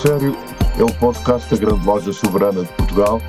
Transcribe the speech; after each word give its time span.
Sério 0.00 0.34
é 0.78 0.82
o 0.82 0.94
podcast 0.94 1.54
da 1.54 1.60
Grande 1.60 1.86
Loja 1.86 2.10
Soberana 2.10 2.64
de 2.64 2.72
Portugal, 2.72 3.20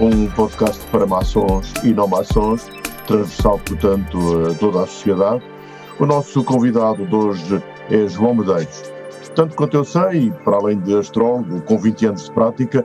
um 0.00 0.26
podcast 0.30 0.82
para 0.86 1.06
maçons 1.06 1.70
e 1.82 1.92
não 1.92 2.08
maçons, 2.08 2.66
transversal, 3.06 3.58
portanto, 3.58 4.18
a 4.46 4.54
toda 4.54 4.84
a 4.84 4.86
sociedade. 4.86 5.44
O 6.00 6.06
nosso 6.06 6.42
convidado 6.42 7.04
de 7.04 7.14
hoje 7.14 7.62
é 7.90 8.08
João 8.08 8.36
Medeiros. 8.36 8.84
Tanto 9.36 9.54
quanto 9.54 9.76
eu 9.76 9.84
sei, 9.84 10.30
para 10.44 10.56
além 10.56 10.80
de 10.80 10.96
astrólogo 10.96 11.60
com 11.60 11.76
20 11.76 12.06
anos 12.06 12.24
de 12.24 12.30
prática, 12.30 12.82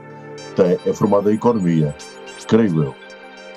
tem, 0.54 0.78
é 0.84 0.92
formado 0.92 1.30
em 1.30 1.34
Economia, 1.36 1.96
creio 2.46 2.82
eu. 2.82 2.94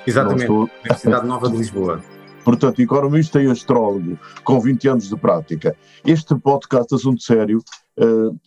Exatamente, 0.06 0.44
estou... 0.44 0.70
Universidade 0.82 1.26
Nova 1.26 1.50
de 1.50 1.58
Lisboa. 1.58 2.00
Portanto, 2.42 2.80
economista 2.80 3.42
e 3.42 3.50
astrólogo 3.50 4.18
com 4.44 4.58
20 4.60 4.88
anos 4.88 5.08
de 5.10 5.16
prática. 5.16 5.76
Este 6.06 6.34
podcast 6.36 6.94
Assunto 6.94 7.22
Sério 7.22 7.62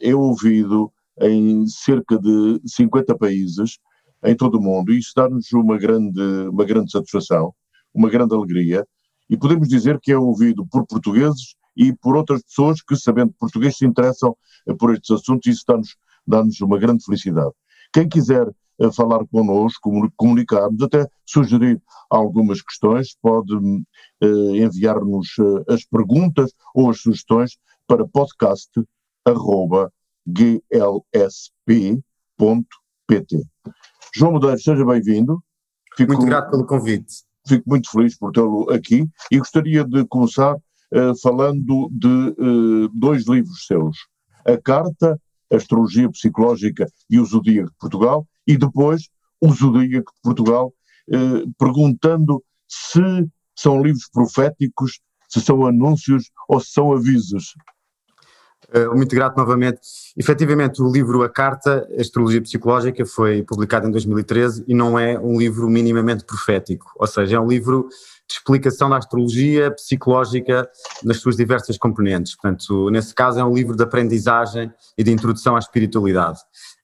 é 0.02 0.16
ouvido 0.16 0.92
em 1.22 1.66
cerca 1.68 2.18
de 2.20 2.62
50 2.66 3.18
países 3.18 3.78
em 4.24 4.36
todo 4.36 4.58
o 4.58 4.62
mundo 4.62 4.92
e 4.92 5.00
isso 5.00 5.12
dá-nos 5.16 5.52
uma 5.54 5.78
grande, 5.78 6.22
uma 6.50 6.66
grande 6.66 6.92
satisfação, 6.92 7.54
uma 7.94 8.10
grande 8.10 8.34
alegria 8.34 8.86
e 9.30 9.38
podemos 9.38 9.68
dizer 9.68 10.00
que 10.00 10.12
é 10.12 10.18
ouvido 10.18 10.66
por 10.68 10.86
portugueses 10.86 11.56
e 11.76 11.94
por 11.94 12.16
outras 12.16 12.42
pessoas 12.44 12.82
que, 12.82 12.96
sabendo 12.96 13.34
português, 13.40 13.78
se 13.78 13.86
interessam 13.86 14.36
por 14.80 14.94
estes 14.94 15.12
assuntos 15.12 15.48
e 15.48 15.52
isso 15.52 15.64
dá-nos 15.68 15.96
dá 16.60 16.66
uma 16.66 16.80
grande 16.80 17.06
felicidade. 17.06 17.52
Quem 17.94 18.10
quiser 18.10 18.48
uh, 18.48 18.92
falar 18.92 19.26
connosco, 19.28 19.92
comunicar-nos, 20.16 20.82
até 20.82 21.08
sugerir 21.26 21.82
algumas 22.10 22.62
questões, 22.62 23.16
pode 23.22 23.54
uh, 23.56 24.56
enviar-nos 24.56 25.28
uh, 25.38 25.64
as 25.70 25.86
perguntas 25.86 26.52
ou 26.74 26.90
as 26.90 27.00
sugestões 27.00 27.58
para 27.88 28.08
podcast.com 28.08 29.88
glsp.pt. 30.28 31.88
João 34.14 34.34
Medeiros, 34.34 34.64
seja 34.64 34.86
bem-vindo. 34.86 35.42
Muito 36.00 36.26
grato 36.26 36.52
pelo 36.52 36.66
convite. 36.66 37.24
Fico 37.48 37.70
muito 37.70 37.90
feliz 37.90 38.18
por 38.18 38.32
tê-lo 38.32 38.70
aqui 38.70 39.08
e 39.32 39.38
gostaria 39.38 39.86
de 39.86 40.06
começar 40.06 40.56
uh, 40.56 41.20
falando 41.22 41.90
de 41.92 42.08
uh, 42.08 42.90
dois 42.94 43.26
livros 43.26 43.66
seus. 43.66 43.98
A 44.46 44.58
Carta, 44.58 45.20
Astrologia 45.52 46.10
Psicológica 46.10 46.86
e 47.10 47.20
o 47.20 47.26
Zodíaco 47.26 47.70
de 47.70 47.78
Portugal 47.80 48.28
e 48.46 48.58
depois 48.58 49.08
o 49.40 49.50
Zodíaco 49.54 50.12
de 50.14 50.22
Portugal, 50.22 50.74
uh, 51.10 51.54
perguntando 51.58 52.44
se 52.68 53.28
são 53.56 53.82
livros 53.82 54.10
proféticos, 54.12 55.00
se 55.30 55.42
são 55.42 55.66
anúncios 55.66 56.30
ou 56.50 56.60
se 56.60 56.72
são 56.72 56.92
avisos. 56.92 57.54
Uh, 58.74 58.94
muito 58.94 59.16
grato 59.16 59.38
novamente. 59.38 59.80
Efetivamente, 60.18 60.82
o 60.82 60.92
livro 60.92 61.24
A 61.24 61.30
Carta, 61.30 61.88
Astrologia 61.98 62.42
Psicológica, 62.42 63.06
foi 63.06 63.42
publicado 63.42 63.88
em 63.88 63.92
2013 63.92 64.66
e 64.68 64.74
não 64.74 65.00
é 65.00 65.18
um 65.18 65.38
livro 65.38 65.70
minimamente 65.70 66.26
profético, 66.26 66.92
ou 66.98 67.08
seja, 67.08 67.38
é 67.38 67.40
um 67.40 67.48
livro 67.48 67.88
de 68.28 68.34
explicação 68.34 68.90
da 68.90 68.98
astrologia 68.98 69.72
psicológica 69.72 70.70
nas 71.02 71.18
suas 71.18 71.38
diversas 71.38 71.78
componentes. 71.78 72.36
Portanto, 72.36 72.90
nesse 72.90 73.16
caso, 73.16 73.40
é 73.40 73.46
um 73.46 73.54
livro 73.54 73.76
de 73.76 73.84
aprendizagem 73.84 74.72
e 74.98 75.04
de 75.04 75.12
introdução 75.12 75.56
à 75.56 75.60
espiritualidade. 75.60 76.40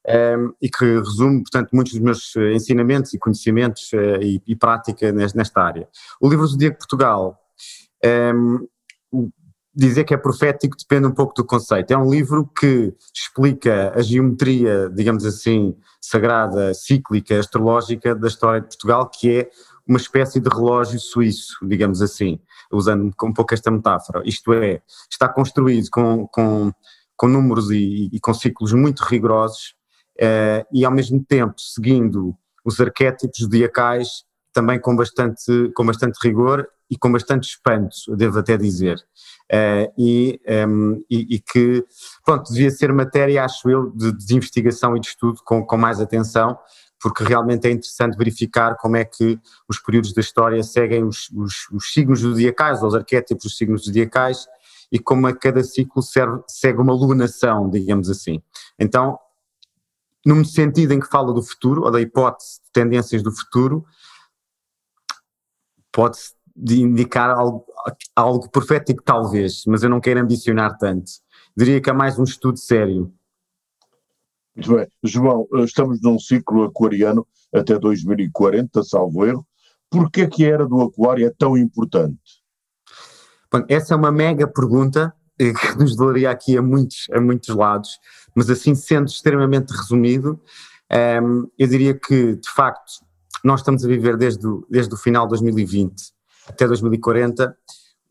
Um, 0.08 0.12
ehm, 0.12 0.50
e 0.62 0.70
que 0.70 0.86
resume, 0.86 1.42
portanto, 1.42 1.70
muitos 1.74 1.94
dos 1.94 2.02
meus 2.02 2.36
eh, 2.36 2.54
ensinamentos 2.54 3.14
e 3.14 3.20
conhecimentos 3.20 3.92
uh, 3.94 4.22
e, 4.22 4.42
e, 4.48 4.56
prática 4.56 5.12
nesta 5.12 5.62
área. 5.62 5.88
O 6.20 6.30
livro 6.30 6.48
do 6.48 6.58
Diego 6.58 6.78
Portugal 6.78 7.40
um, 8.04 8.68
ehm, 9.14 9.30
dizer 9.76 10.04
que 10.04 10.14
é 10.14 10.18
profético 10.18 10.78
depende 10.78 11.08
um 11.08 11.12
pouco 11.12 11.34
do 11.34 11.46
conceito. 11.46 11.92
É 11.92 11.98
um 11.98 12.10
livro 12.10 12.50
que 12.60 12.94
explica 13.14 13.92
a 13.96 14.02
geometria, 14.02 14.90
digamos 14.94 15.26
assim, 15.26 15.76
sagrada, 16.00 16.74
cíclica, 16.74 17.40
astrológica 17.40 18.14
da 18.14 18.28
história 18.28 18.62
de 18.62 18.68
Portugal, 18.68 19.10
que 19.10 19.40
é 19.40 19.50
uma 19.88 19.98
espécie 19.98 20.40
de 20.40 20.50
relógio 20.50 21.00
suíço, 21.00 21.58
digamos 21.68 22.02
assim, 22.02 22.40
usando 22.72 23.14
um 23.24 23.34
pouco 23.34 23.54
esta 23.54 23.72
metáfora. 23.72 24.22
Isto 24.26 24.54
é, 24.54 24.82
está 25.10 25.28
construído 25.28 25.90
com, 25.92 26.28
com, 26.28 26.72
com 27.18 27.28
números 27.28 27.70
e, 27.72 28.10
e, 28.12 28.20
com 28.20 28.34
ciclos 28.34 28.74
muito 28.74 29.04
rigorosos 29.04 29.76
eh, 30.20 30.66
e, 30.72 30.86
ao 30.86 30.92
mesmo 30.92 31.24
tempo, 31.24 31.56
seguindo 31.58 32.36
os 32.64 32.80
arquétipos 32.80 33.40
zodiacais 33.42 34.24
também 34.54 34.80
com 34.80 34.96
bastante, 34.96 35.72
com 35.76 35.86
bastante 35.86 36.18
rigor 36.24 36.66
e 36.94 36.98
com 36.98 37.12
bastante 37.12 37.50
espanto, 37.50 38.16
devo 38.16 38.38
até 38.38 38.56
dizer. 38.56 38.98
Uh, 39.52 39.92
e, 39.98 40.40
um, 40.48 40.94
ehm, 40.94 41.02
e, 41.10 41.36
e, 41.36 41.40
que, 41.40 41.84
pronto, 42.24 42.54
devia 42.54 42.70
ser 42.70 42.94
matéria, 42.94 43.44
acho 43.44 43.68
eu, 43.68 43.90
de, 43.90 44.12
de 44.12 44.36
investigação 44.36 44.96
e 44.96 45.00
de 45.00 45.08
estudo 45.08 45.42
com, 45.44 45.66
com 45.66 45.76
mais 45.76 46.00
atenção, 46.00 46.56
porque 47.00 47.24
realmente 47.24 47.68
é 47.68 47.72
interessante 47.72 48.16
verificar 48.16 48.76
como 48.76 48.96
é 48.96 49.04
que 49.04 49.40
os 49.68 49.80
períodos 49.80 50.14
da 50.14 50.22
história 50.22 50.62
seguem 50.62 51.04
os, 51.04 51.32
os, 51.32 51.68
os 51.72 51.92
signos 51.92 52.20
zodiacais, 52.20 52.84
os 52.84 52.94
arquétipos 52.94 53.44
dos 53.44 53.58
signos 53.58 53.86
zodiacais, 53.86 54.46
e 54.92 55.00
como 55.00 55.26
a 55.26 55.36
cada 55.36 55.64
ciclo 55.64 56.04
serve, 56.04 56.44
segue 56.48 56.80
uma 56.80 56.94
lunação, 56.94 57.72
digamos 57.72 58.08
assim. 58.08 58.40
Então, 58.78 59.18
num 60.24 60.46
sentido 60.46 60.94
em 60.94 61.00
que 61.00 61.08
fala 61.08 61.34
do 61.34 61.42
futuro, 61.42 61.86
ou 61.86 61.92
da 61.92 62.00
hipótese 62.00 62.62
de 62.64 62.72
tendências 62.72 63.24
do 63.24 63.32
futuro, 63.32 63.84
pode-se 65.92 66.34
indicar 66.56 67.32
algo, 67.32 67.66
algo 68.16 68.50
profético 68.50 69.04
talvez, 69.04 69.64
mas 69.68 69.84
eu 69.84 69.90
não 69.90 70.00
quero 70.00 70.20
ambicionar 70.20 70.78
tanto. 70.78 71.12
Diria 71.56 71.82
que 71.82 71.90
é 71.90 71.94
mais 71.94 72.18
um 72.18 72.24
estudo 72.24 72.58
sério. 72.58 73.14
Muito 74.56 74.76
bem. 74.76 74.88
João, 75.04 75.48
estamos 75.64 76.02
num 76.02 76.20
ciclo 76.20 76.64
aquariano 76.64 77.28
até 77.54 77.78
2040, 77.78 78.84
salvo 78.84 79.26
erro. 79.26 79.46
Porquê 79.90 80.22
é 80.22 80.28
que 80.28 80.46
a 80.46 80.50
era 80.50 80.68
do 80.68 80.82
aquário 80.82 81.26
é 81.26 81.32
tão 81.38 81.58
importante? 81.58 82.20
Bom, 83.52 83.64
essa 83.68 83.94
é 83.94 83.98
uma 83.98 84.12
mega 84.12 84.48
pergunta 84.48 85.14
eh, 85.40 85.54
que 85.54 85.78
nos 85.78 85.98
levaria 85.98 86.32
aqui 86.32 86.58
a 86.58 86.62
muitos, 86.62 87.08
a 87.12 87.20
muitos 87.20 87.56
lados, 87.56 88.00
mas 88.36 88.50
assim 88.50 88.74
sendo 88.74 89.08
extremamente 89.08 89.72
resumido, 89.72 90.40
um, 90.92 90.96
ehm, 90.96 91.44
eu 91.58 91.68
diria 91.68 91.94
que, 91.94 92.36
de 92.36 92.50
facto, 92.50 93.04
nós 93.44 93.60
estamos 93.60 93.84
a 93.84 93.88
viver 93.88 94.18
desde 94.18 94.48
o, 94.48 94.66
desde 94.70 94.94
o 94.94 94.98
final 94.98 95.26
de 95.26 95.32
2020 95.32 96.13
até 96.48 96.68
2040 96.68 97.56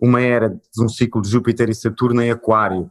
uma 0.03 0.21
era 0.21 0.49
de 0.49 0.85
um 0.85 0.89
ciclo 0.89 1.23
de 1.23 1.29
Júpiter 1.29 1.71
e 1.71 1.75
Saturno 1.75 2.21
em 2.21 2.33
Aquário, 2.33 2.81
um, 2.83 2.91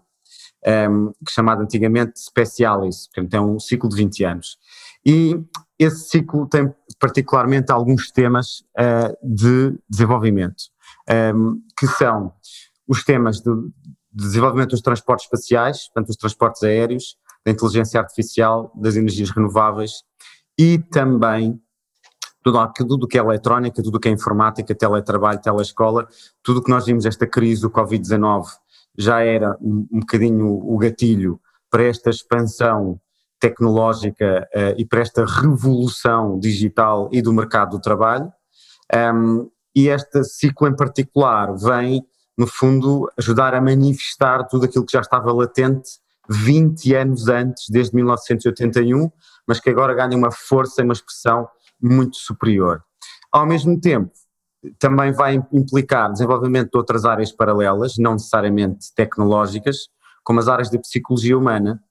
ehm, 0.65 1.11
chamado 1.29 1.61
antigamente 1.61 2.21
Specialis, 2.21 3.09
portanto 3.13 3.33
é 3.33 3.41
um 3.41 3.59
ciclo 3.59 3.89
de 3.89 3.97
20 3.97 4.23
anos. 4.23 4.57
E 5.05 5.38
esse 5.77 6.09
ciclo 6.09 6.47
tem 6.47 6.73
particularmente 6.97 7.69
alguns 7.69 8.11
temas 8.11 8.61
uh, 8.79 9.17
de 9.21 9.77
desenvolvimento, 9.89 10.63
um, 11.09 11.13
ehm, 11.13 11.53
que 11.77 11.87
são 11.87 12.31
os 12.87 13.03
temas 13.03 13.41
de, 13.41 13.51
de 14.13 14.25
desenvolvimento 14.25 14.69
dos 14.69 14.81
transportes 14.81 15.25
espaciais, 15.25 15.87
portanto 15.87 16.09
os 16.09 16.15
transportes 16.15 16.63
aéreos, 16.63 17.17
da 17.45 17.51
inteligência 17.51 17.99
artificial, 17.99 18.71
das 18.75 18.95
energias 18.95 19.31
renováveis 19.31 20.03
e 20.57 20.77
também 20.77 21.59
tudo, 22.43 22.71
tudo 22.73 23.07
que 23.07 23.17
é 23.17 23.21
eletrónica, 23.21 23.83
tudo 23.83 23.99
que 23.99 24.09
é 24.09 24.11
informática, 24.11 24.73
teletrabalho, 24.75 25.41
telescola, 25.41 26.07
tudo 26.43 26.63
que 26.63 26.69
nós 26.69 26.85
vimos 26.85 27.05
esta 27.05 27.27
crise 27.27 27.61
do 27.61 27.69
Covid-19 27.69 28.45
já 28.97 29.21
era 29.21 29.57
um, 29.61 29.88
um 29.91 29.99
bocadinho 29.99 30.47
o 30.47 30.77
gatilho 30.77 31.39
para 31.69 31.83
esta 31.83 32.09
expansão 32.09 32.99
tecnológica 33.39 34.47
uh, 34.53 34.75
e 34.77 34.85
para 34.85 35.01
esta 35.01 35.25
revolução 35.25 36.38
digital 36.39 37.09
e 37.11 37.21
do 37.21 37.33
mercado 37.33 37.71
do 37.71 37.81
trabalho. 37.81 38.31
Um, 38.94 39.49
e 39.75 39.87
este 39.87 40.23
ciclo 40.23 40.67
em 40.67 40.75
particular 40.75 41.55
vem, 41.55 42.05
no 42.37 42.45
fundo, 42.45 43.09
ajudar 43.17 43.55
a 43.55 43.61
manifestar 43.61 44.45
tudo 44.47 44.65
aquilo 44.65 44.85
que 44.85 44.91
já 44.91 45.01
estava 45.01 45.31
latente 45.31 46.01
20 46.29 46.94
anos 46.95 47.27
antes, 47.27 47.69
desde 47.69 47.95
1981, 47.95 49.09
mas 49.47 49.59
que 49.59 49.69
agora 49.69 49.94
ganha 49.94 50.15
uma 50.15 50.31
força 50.31 50.81
e 50.81 50.83
uma 50.83 50.94
expressão 50.94 51.47
muito 51.81 52.18
superior. 52.18 52.83
Ao 53.31 53.45
mesmo 53.45 53.80
tempo, 53.80 54.12
também 54.78 55.12
vai 55.12 55.36
implicar 55.51 56.12
desenvolvimento 56.12 56.72
de 56.72 56.78
outras 56.78 57.06
áreas 57.06 57.31
paralelas, 57.31 57.95
não 57.98 58.13
necessariamente 58.13 58.94
tecnológicas, 58.95 59.88
como 60.24 60.39
as 60.39 60.48
áreas 60.48 60.69
da 60.69 60.80
psicologia 60.80 61.38
humana 61.38 61.81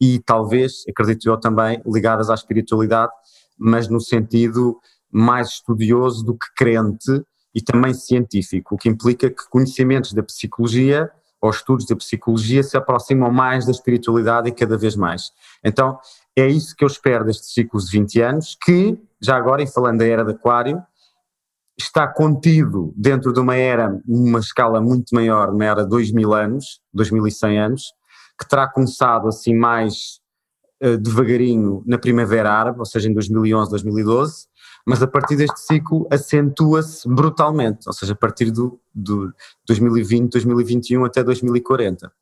e 0.00 0.18
talvez, 0.18 0.82
acredito 0.88 1.28
eu 1.28 1.36
também, 1.36 1.80
ligadas 1.86 2.28
à 2.28 2.34
espiritualidade, 2.34 3.12
mas 3.56 3.88
no 3.88 4.00
sentido 4.00 4.78
mais 5.10 5.48
estudioso 5.50 6.24
do 6.24 6.34
que 6.34 6.46
crente 6.56 7.22
e 7.54 7.60
também 7.60 7.94
científico, 7.94 8.74
o 8.74 8.78
que 8.78 8.88
implica 8.88 9.30
que 9.30 9.48
conhecimentos 9.48 10.12
da 10.12 10.22
psicologia 10.22 11.10
ou 11.40 11.50
estudos 11.50 11.86
da 11.86 11.94
psicologia 11.94 12.62
se 12.62 12.76
aproximam 12.76 13.30
mais 13.30 13.66
da 13.66 13.70
espiritualidade 13.70 14.48
e 14.48 14.52
cada 14.52 14.76
vez 14.76 14.96
mais. 14.96 15.30
Então, 15.62 15.98
é 16.36 16.48
isso 16.48 16.74
que 16.74 16.82
eu 16.82 16.88
espero 16.88 17.24
destes 17.24 17.52
ciclos 17.52 17.86
de 17.86 17.98
20 17.98 18.20
anos, 18.22 18.56
que, 18.60 18.98
já 19.22 19.36
agora, 19.36 19.62
e 19.62 19.66
falando 19.66 19.98
da 19.98 20.06
era 20.06 20.24
de 20.24 20.32
Aquário, 20.32 20.82
está 21.78 22.06
contido 22.06 22.92
dentro 22.96 23.32
de 23.32 23.40
uma 23.40 23.56
era, 23.56 24.00
uma 24.06 24.40
escala 24.40 24.80
muito 24.80 25.14
maior, 25.14 25.50
uma 25.50 25.64
era 25.64 25.84
de 25.84 25.90
2000 25.90 26.34
anos, 26.34 26.80
2100 26.92 27.58
anos, 27.58 27.82
que 28.38 28.48
terá 28.48 28.68
começado 28.68 29.28
assim 29.28 29.54
mais 29.54 30.20
uh, 30.82 30.96
devagarinho 30.98 31.82
na 31.86 31.98
Primavera 31.98 32.52
Árabe, 32.52 32.78
ou 32.80 32.86
seja, 32.86 33.08
em 33.08 33.14
2011, 33.14 33.70
2012, 33.70 34.46
mas 34.86 35.02
a 35.02 35.06
partir 35.06 35.36
deste 35.36 35.60
ciclo 35.60 36.06
acentua-se 36.10 37.08
brutalmente, 37.08 37.86
ou 37.86 37.92
seja, 37.92 38.12
a 38.12 38.16
partir 38.16 38.50
do, 38.50 38.80
do 38.92 39.32
2020, 39.66 40.32
2021 40.32 41.04
até 41.04 41.22
2040. 41.22 42.12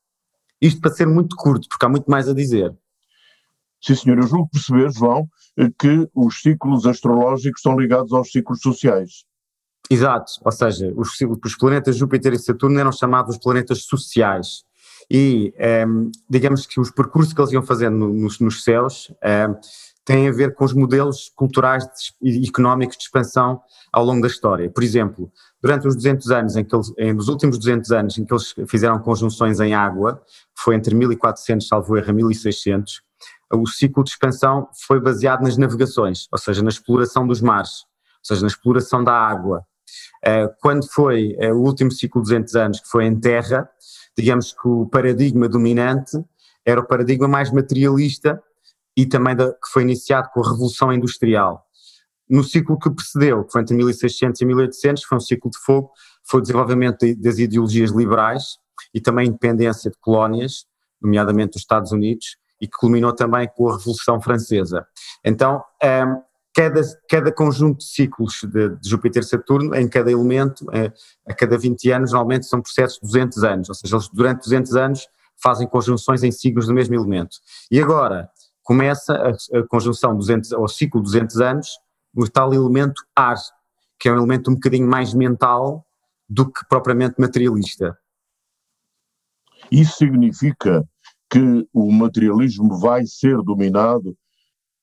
Isto 0.60 0.80
para 0.80 0.90
ser 0.90 1.06
muito 1.06 1.34
curto, 1.36 1.66
porque 1.70 1.86
há 1.86 1.88
muito 1.88 2.10
mais 2.10 2.28
a 2.28 2.34
dizer. 2.34 2.76
Sim, 3.82 3.94
senhor, 3.94 4.18
eu 4.18 4.26
julgo 4.26 4.50
perceber, 4.50 4.92
João, 4.92 5.26
eh, 5.58 5.70
que 5.78 6.08
os 6.14 6.40
ciclos 6.40 6.86
astrológicos 6.86 7.60
estão 7.60 7.78
ligados 7.78 8.12
aos 8.12 8.30
ciclos 8.30 8.60
sociais. 8.60 9.24
Exato, 9.90 10.32
ou 10.44 10.52
seja, 10.52 10.92
os, 10.94 11.08
os 11.44 11.56
planetas 11.56 11.96
Júpiter 11.96 12.32
e 12.34 12.38
Saturno 12.38 12.78
eram 12.78 12.92
chamados 12.92 13.38
planetas 13.38 13.82
sociais. 13.84 14.62
E 15.10 15.52
um, 15.58 15.62
ehm, 15.64 16.10
digamos 16.28 16.66
que 16.66 16.78
os 16.78 16.90
percursos 16.90 17.32
que 17.32 17.40
eles 17.40 17.52
iam 17.52 17.62
fazendo 17.62 18.08
nos, 18.08 18.38
nos 18.38 18.62
céus 18.62 19.10
um, 19.10 19.14
ehm, 19.28 19.54
têm 20.04 20.28
a 20.28 20.32
ver 20.32 20.54
com 20.54 20.64
os 20.64 20.72
modelos 20.72 21.32
culturais 21.34 21.84
e 22.22 22.46
económicos 22.46 22.96
de 22.96 23.04
expansão 23.04 23.60
ao 23.92 24.04
longo 24.04 24.20
da 24.20 24.28
história. 24.28 24.70
Por 24.70 24.84
exemplo, 24.84 25.32
durante 25.60 25.88
os 25.88 25.96
200 25.96 26.30
anos, 26.30 26.56
em 26.56 26.64
que 26.64 26.74
eles, 26.74 26.92
em, 26.96 27.12
nos 27.12 27.28
últimos 27.28 27.58
200 27.58 27.90
anos 27.90 28.18
em 28.18 28.24
que 28.24 28.32
eles 28.32 28.54
fizeram 28.68 28.98
conjunções 29.00 29.58
em 29.58 29.74
água, 29.74 30.22
foi 30.56 30.76
entre 30.76 30.94
1400, 30.94 31.66
salvo 31.66 31.96
erro, 31.96 32.10
a 32.10 32.12
1600, 32.12 33.02
o 33.52 33.66
ciclo 33.66 34.04
de 34.04 34.10
expansão 34.10 34.68
foi 34.86 35.00
baseado 35.00 35.42
nas 35.42 35.56
navegações, 35.56 36.26
ou 36.30 36.38
seja, 36.38 36.62
na 36.62 36.68
exploração 36.68 37.26
dos 37.26 37.40
mares, 37.40 37.82
ou 37.82 38.24
seja, 38.24 38.42
na 38.42 38.46
exploração 38.46 39.02
da 39.02 39.12
água. 39.12 39.64
Eh, 40.24 40.48
quando 40.60 40.86
foi 40.90 41.34
eh, 41.38 41.52
o 41.52 41.58
último 41.58 41.90
ciclo 41.90 42.22
de 42.22 42.28
200 42.28 42.54
anos, 42.56 42.80
que 42.80 42.88
foi 42.88 43.06
em 43.06 43.18
terra, 43.18 43.68
digamos 44.16 44.52
que 44.52 44.68
o 44.68 44.86
paradigma 44.86 45.48
dominante 45.48 46.16
era 46.64 46.80
o 46.80 46.86
paradigma 46.86 47.26
mais 47.26 47.50
materialista 47.50 48.40
e 48.96 49.06
também 49.06 49.34
da, 49.34 49.52
que 49.52 49.68
foi 49.72 49.82
iniciado 49.82 50.28
com 50.32 50.44
a 50.44 50.48
Revolução 50.48 50.92
Industrial. 50.92 51.64
No 52.28 52.44
ciclo 52.44 52.78
que 52.78 52.90
precedeu, 52.90 53.44
que 53.44 53.52
foi 53.52 53.62
entre 53.62 53.74
1600 53.74 54.40
e 54.40 54.44
1800, 54.44 55.04
foi 55.04 55.18
um 55.18 55.20
ciclo 55.20 55.50
de 55.50 55.58
fogo, 55.58 55.90
foi 56.22 56.38
o 56.38 56.42
desenvolvimento 56.42 56.98
das 57.16 57.38
ideologias 57.38 57.90
liberais 57.90 58.58
e 58.94 59.00
também 59.00 59.26
a 59.26 59.28
independência 59.28 59.90
de 59.90 59.96
colónias, 59.98 60.64
nomeadamente 61.02 61.52
dos 61.52 61.62
Estados 61.62 61.90
Unidos, 61.90 62.36
e 62.60 62.66
que 62.66 62.76
culminou 62.76 63.12
também 63.12 63.48
com 63.56 63.68
a 63.68 63.76
Revolução 63.76 64.20
Francesa. 64.20 64.86
Então, 65.24 65.62
um, 65.82 65.86
ehm, 65.86 66.16
cada, 66.54 66.80
cada 67.08 67.32
conjunto 67.32 67.78
de 67.78 67.84
ciclos 67.84 68.40
de, 68.42 68.76
de 68.76 68.88
Júpiter 68.88 69.22
e 69.22 69.26
Saturno, 69.26 69.74
em 69.74 69.88
cada 69.88 70.10
elemento, 70.10 70.66
é, 70.72 70.92
a 71.26 71.34
cada 71.34 71.56
20 71.56 71.90
anos, 71.90 72.12
normalmente 72.12 72.46
são 72.46 72.60
processos 72.60 72.98
de 73.00 73.06
200 73.06 73.44
anos, 73.44 73.68
ou 73.68 73.74
seja, 73.74 73.96
eles 73.96 74.08
durante 74.08 74.42
200 74.42 74.76
anos 74.76 75.08
fazem 75.42 75.66
conjunções 75.66 76.22
em 76.22 76.30
signos 76.30 76.66
do 76.66 76.74
mesmo 76.74 76.94
elemento. 76.94 77.38
E 77.70 77.80
agora 77.80 78.28
começa 78.62 79.14
a, 79.14 79.58
a 79.58 79.66
conjunção 79.66 80.16
200, 80.16 80.52
ao 80.52 80.68
ciclo 80.68 81.00
de 81.00 81.06
200 81.06 81.40
anos, 81.40 81.68
o 82.14 82.28
tal 82.28 82.52
elemento 82.52 83.02
ar, 83.16 83.36
que 83.98 84.08
é 84.08 84.12
um 84.12 84.16
elemento 84.16 84.50
um 84.50 84.54
bocadinho 84.54 84.86
mais 84.86 85.14
mental 85.14 85.86
do 86.28 86.50
que 86.50 86.64
propriamente 86.68 87.16
materialista. 87.18 87.96
Isso 89.70 89.96
significa 89.96 90.86
que 91.30 91.66
o 91.72 91.92
materialismo 91.92 92.78
vai 92.78 93.06
ser 93.06 93.36
dominado 93.42 94.16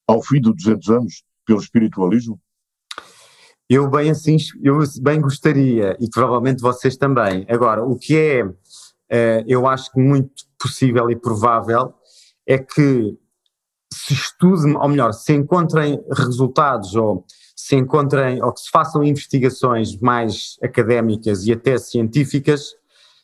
ao 0.07 0.23
fim 0.23 0.39
dos 0.39 0.55
200 0.63 0.89
anos 0.89 1.23
pelo 1.45 1.59
espiritualismo? 1.59 2.39
Eu 3.69 3.89
bem 3.89 4.09
assim, 4.09 4.37
eu 4.63 4.79
bem 5.01 5.19
gostaria 5.19 5.97
e 5.99 6.09
provavelmente 6.09 6.61
vocês 6.61 6.95
também. 6.95 7.45
Agora, 7.49 7.83
o 7.83 7.97
que 7.97 8.17
é, 8.17 8.49
eh, 9.09 9.43
eu 9.45 9.67
acho 9.67 9.91
que 9.91 9.99
muito 9.99 10.45
possível 10.57 11.11
e 11.11 11.17
provável 11.17 11.93
é 12.47 12.57
que 12.57 13.17
se 13.93 14.13
estude, 14.13 14.73
ou 14.73 14.87
melhor, 14.87 15.11
se 15.11 15.33
encontrem 15.33 16.01
resultados 16.09 16.95
ou 16.95 17.25
se 17.55 17.75
encontrem 17.75 18.41
ou 18.41 18.53
que 18.53 18.61
se 18.61 18.69
façam 18.69 19.03
investigações 19.03 19.97
mais 19.97 20.57
académicas 20.63 21.45
e 21.45 21.51
até 21.51 21.77
científicas 21.77 22.73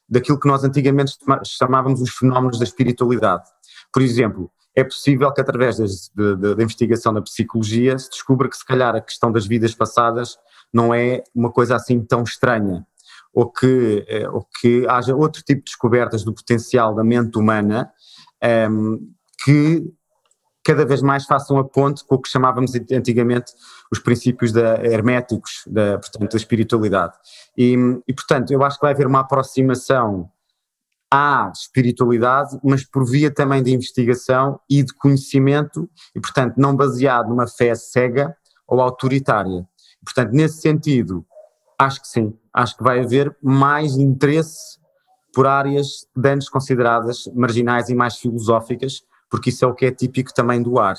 daquilo 0.07 0.39
que 0.39 0.47
nós 0.47 0.63
antigamente 0.63 1.17
chamávamos 1.45 2.01
os 2.01 2.09
fenómenos 2.09 2.59
da 2.59 2.65
espiritualidade. 2.65 3.43
Por 3.91 4.01
exemplo, 4.01 4.51
é 4.75 4.83
possível 4.83 5.31
que 5.31 5.41
através 5.41 5.77
da 6.15 6.63
investigação 6.63 7.13
da 7.13 7.21
psicologia 7.21 7.97
se 7.97 8.09
descubra 8.09 8.49
que 8.49 8.57
se 8.57 8.65
calhar 8.65 8.95
a 8.95 9.01
questão 9.01 9.31
das 9.31 9.45
vidas 9.45 9.75
passadas 9.75 10.37
não 10.73 10.93
é 10.93 11.23
uma 11.35 11.51
coisa 11.51 11.75
assim 11.75 12.03
tão 12.03 12.23
estranha, 12.23 12.85
ou 13.31 13.51
que, 13.51 14.03
eh, 14.07 14.27
ou 14.29 14.47
que 14.59 14.87
haja 14.87 15.15
outro 15.15 15.43
tipo 15.43 15.59
de 15.59 15.65
descobertas 15.65 16.23
do 16.23 16.33
potencial 16.33 16.95
da 16.95 17.03
mente 17.03 17.37
humana 17.37 17.91
um, 18.41 18.47
ehm, 18.47 18.97
que 19.43 19.83
cada 20.63 20.85
vez 20.85 21.01
mais 21.01 21.25
façam 21.25 21.57
a 21.57 21.63
ponte 21.63 22.03
com 22.05 22.15
o 22.15 22.21
que 22.21 22.29
chamávamos 22.29 22.73
antigamente 22.91 23.53
os 23.91 23.99
princípios 23.99 24.51
da, 24.51 24.83
herméticos, 24.83 25.63
da, 25.67 25.99
portanto, 25.99 26.31
da 26.31 26.37
espiritualidade. 26.37 27.13
E, 27.57 27.75
e, 28.07 28.13
portanto, 28.13 28.51
eu 28.51 28.63
acho 28.63 28.77
que 28.77 28.85
vai 28.85 28.93
haver 28.93 29.05
uma 29.05 29.19
aproximação 29.19 30.29
à 31.11 31.51
espiritualidade, 31.53 32.57
mas 32.63 32.83
por 32.83 33.05
via 33.05 33.29
também 33.29 33.61
de 33.61 33.71
investigação 33.71 34.59
e 34.67 34.81
de 34.81 34.93
conhecimento, 34.95 35.87
e 36.15 36.19
portanto 36.19 36.55
não 36.57 36.75
baseado 36.75 37.29
numa 37.29 37.45
fé 37.45 37.75
cega 37.75 38.35
ou 38.67 38.81
autoritária. 38.81 39.67
Portanto, 40.03 40.31
nesse 40.31 40.59
sentido, 40.59 41.23
acho 41.77 42.01
que 42.01 42.07
sim, 42.07 42.35
acho 42.51 42.75
que 42.75 42.83
vai 42.83 42.99
haver 42.99 43.35
mais 43.43 43.95
interesse 43.95 44.79
por 45.33 45.45
áreas 45.45 46.07
de 46.15 46.29
antes 46.29 46.49
consideradas 46.49 47.25
marginais 47.35 47.89
e 47.89 47.95
mais 47.95 48.17
filosóficas, 48.17 49.03
porque 49.33 49.49
isso 49.49 49.65
é 49.65 49.67
o 49.67 49.73
que 49.73 49.87
é 49.87 49.91
típico 49.91 50.31
também 50.31 50.61
do 50.61 50.77
ar. 50.77 50.95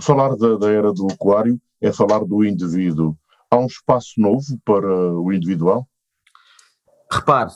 Falar 0.00 0.34
da, 0.34 0.56
da 0.56 0.72
era 0.72 0.92
do 0.92 1.06
aquário 1.06 1.56
é 1.80 1.92
falar 1.92 2.24
do 2.24 2.44
indivíduo. 2.44 3.16
Há 3.48 3.58
um 3.58 3.66
espaço 3.66 4.14
novo 4.18 4.58
para 4.64 4.88
o 4.88 5.32
individual? 5.32 5.88
Repare, 7.08 7.52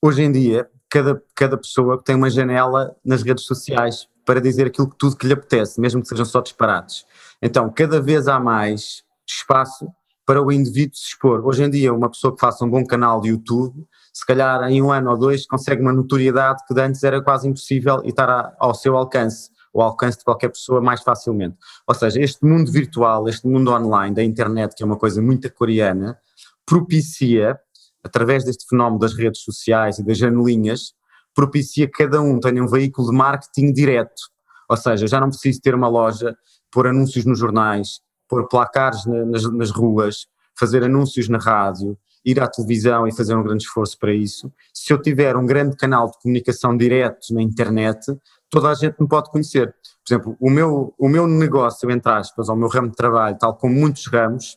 hoje 0.00 0.22
em 0.22 0.30
dia, 0.30 0.70
cada, 0.88 1.20
cada 1.34 1.58
pessoa 1.58 2.00
tem 2.00 2.14
uma 2.14 2.30
janela 2.30 2.96
nas 3.04 3.24
redes 3.24 3.44
sociais 3.44 4.08
para 4.24 4.40
dizer 4.40 4.68
aquilo 4.68 4.88
que 4.88 4.96
tudo 4.96 5.16
que 5.16 5.26
lhe 5.26 5.32
apetece, 5.32 5.80
mesmo 5.80 6.00
que 6.00 6.06
sejam 6.06 6.24
só 6.24 6.40
disparates. 6.40 7.04
Então, 7.42 7.72
cada 7.72 8.00
vez 8.00 8.28
há 8.28 8.38
mais 8.38 9.02
espaço 9.26 9.88
para 10.30 10.40
o 10.40 10.52
indivíduo 10.52 10.94
se 10.94 11.08
expor. 11.08 11.44
Hoje 11.44 11.64
em 11.64 11.68
dia, 11.68 11.92
uma 11.92 12.08
pessoa 12.08 12.32
que 12.32 12.38
faça 12.38 12.64
um 12.64 12.70
bom 12.70 12.86
canal 12.86 13.20
de 13.20 13.30
YouTube, 13.30 13.84
se 14.12 14.24
calhar 14.24 14.62
em 14.70 14.80
um 14.80 14.92
ano 14.92 15.10
ou 15.10 15.18
dois 15.18 15.44
consegue 15.44 15.82
uma 15.82 15.92
notoriedade 15.92 16.62
que 16.68 16.80
antes 16.80 17.02
era 17.02 17.20
quase 17.20 17.48
impossível 17.48 18.00
e 18.04 18.10
estar 18.10 18.54
ao 18.60 18.72
seu 18.72 18.96
alcance, 18.96 19.50
ao 19.74 19.82
alcance 19.82 20.18
de 20.18 20.24
qualquer 20.24 20.50
pessoa 20.50 20.80
mais 20.80 21.02
facilmente. 21.02 21.56
Ou 21.84 21.96
seja, 21.96 22.20
este 22.20 22.46
mundo 22.46 22.70
virtual, 22.70 23.28
este 23.28 23.44
mundo 23.48 23.72
online 23.72 24.14
da 24.14 24.22
internet, 24.22 24.76
que 24.76 24.84
é 24.84 24.86
uma 24.86 24.96
coisa 24.96 25.20
muito 25.20 25.48
aquariana, 25.48 26.16
propicia 26.64 27.58
através 28.04 28.44
deste 28.44 28.68
fenómeno 28.68 29.00
das 29.00 29.14
redes 29.14 29.42
sociais 29.42 29.98
e 29.98 30.04
das 30.04 30.16
janelinhas, 30.16 30.92
propicia 31.34 31.88
que 31.88 32.04
cada 32.04 32.22
um 32.22 32.38
tenha 32.38 32.62
um 32.62 32.68
veículo 32.68 33.10
de 33.10 33.16
marketing 33.16 33.72
direto. 33.72 34.22
Ou 34.68 34.76
seja, 34.76 35.08
já 35.08 35.18
não 35.18 35.30
preciso 35.30 35.60
ter 35.60 35.74
uma 35.74 35.88
loja, 35.88 36.36
pôr 36.70 36.86
anúncios 36.86 37.24
nos 37.24 37.40
jornais, 37.40 38.00
pôr 38.30 38.46
placares 38.46 39.04
nas, 39.04 39.42
nas 39.52 39.70
ruas, 39.72 40.28
fazer 40.56 40.84
anúncios 40.84 41.28
na 41.28 41.38
rádio, 41.38 41.98
ir 42.24 42.40
à 42.40 42.46
televisão 42.46 43.08
e 43.08 43.14
fazer 43.14 43.34
um 43.34 43.42
grande 43.42 43.64
esforço 43.64 43.98
para 43.98 44.14
isso. 44.14 44.52
Se 44.72 44.92
eu 44.92 45.02
tiver 45.02 45.36
um 45.36 45.44
grande 45.44 45.76
canal 45.76 46.08
de 46.08 46.18
comunicação 46.22 46.76
direto 46.76 47.34
na 47.34 47.42
internet, 47.42 48.06
toda 48.48 48.68
a 48.68 48.74
gente 48.74 48.96
me 49.00 49.08
pode 49.08 49.30
conhecer. 49.30 49.74
Por 50.06 50.14
exemplo, 50.14 50.36
o 50.38 50.48
meu, 50.48 50.94
o 50.96 51.08
meu 51.08 51.26
negócio, 51.26 51.90
entre 51.90 52.12
aspas, 52.12 52.48
ou 52.48 52.54
o 52.54 52.58
meu 52.58 52.68
ramo 52.68 52.90
de 52.90 52.96
trabalho, 52.96 53.36
tal 53.38 53.56
como 53.56 53.74
muitos 53.74 54.06
ramos, 54.06 54.56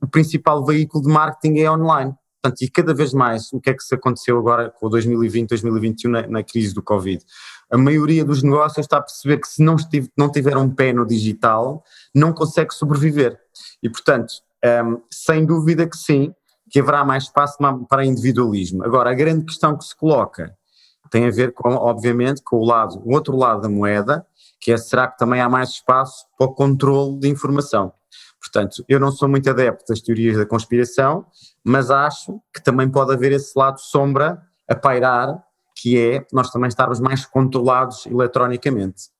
o 0.00 0.06
principal 0.06 0.64
veículo 0.64 1.04
de 1.04 1.10
marketing 1.10 1.58
é 1.58 1.70
online. 1.70 2.14
Portanto, 2.40 2.62
e 2.62 2.70
cada 2.70 2.94
vez 2.94 3.12
mais, 3.12 3.52
o 3.52 3.60
que 3.60 3.70
é 3.70 3.74
que 3.74 3.82
se 3.82 3.94
aconteceu 3.94 4.38
agora 4.38 4.70
com 4.70 4.88
2020, 4.88 5.48
2021 5.48 6.10
na, 6.10 6.26
na 6.28 6.42
crise 6.44 6.72
do 6.72 6.82
Covid? 6.82 7.24
A 7.70 7.76
maioria 7.76 8.24
dos 8.24 8.42
negócios 8.42 8.84
está 8.84 8.98
a 8.98 9.02
perceber 9.02 9.38
que 9.38 9.48
se 9.48 9.62
não, 9.62 9.74
estive, 9.74 10.10
não 10.16 10.30
tiver 10.30 10.56
um 10.56 10.70
pé 10.70 10.92
no 10.92 11.06
digital, 11.06 11.82
não 12.14 12.32
consegue 12.32 12.72
sobreviver. 12.72 13.38
E, 13.82 13.90
portanto, 13.90 14.32
um, 14.84 15.00
sem 15.10 15.44
dúvida 15.44 15.86
que 15.86 15.96
sim, 15.96 16.34
que 16.70 16.80
haverá 16.80 17.04
mais 17.04 17.24
espaço 17.24 17.58
para 17.88 18.04
individualismo. 18.04 18.84
Agora, 18.84 19.10
a 19.10 19.14
grande 19.14 19.44
questão 19.44 19.76
que 19.76 19.84
se 19.84 19.96
coloca 19.96 20.56
tem 21.10 21.26
a 21.26 21.30
ver 21.30 21.52
com, 21.52 21.70
obviamente, 21.74 22.42
com 22.42 22.56
o 22.56 22.64
lado, 22.64 23.00
o 23.04 23.14
outro 23.14 23.36
lado 23.36 23.62
da 23.62 23.68
moeda, 23.68 24.26
que 24.60 24.72
é 24.72 24.76
será 24.76 25.06
que 25.06 25.18
também 25.18 25.40
há 25.40 25.48
mais 25.48 25.70
espaço 25.70 26.26
para 26.36 26.46
o 26.48 26.54
controle 26.54 27.18
de 27.18 27.28
informação? 27.28 27.92
Portanto, 28.40 28.84
eu 28.88 28.98
não 29.00 29.10
sou 29.10 29.28
muito 29.28 29.48
adepto 29.48 29.84
das 29.88 30.00
teorias 30.00 30.36
da 30.36 30.46
conspiração, 30.46 31.26
mas 31.64 31.90
acho 31.90 32.40
que 32.54 32.62
também 32.62 32.88
pode 32.88 33.12
haver 33.12 33.32
esse 33.32 33.56
lado 33.56 33.80
sombra 33.80 34.40
a 34.68 34.74
pairar, 34.74 35.42
que 35.76 35.98
é 35.98 36.26
nós 36.32 36.50
também 36.50 36.68
estarmos 36.68 36.98
mais 36.98 37.26
controlados 37.26 38.06
eletronicamente. 38.06 39.10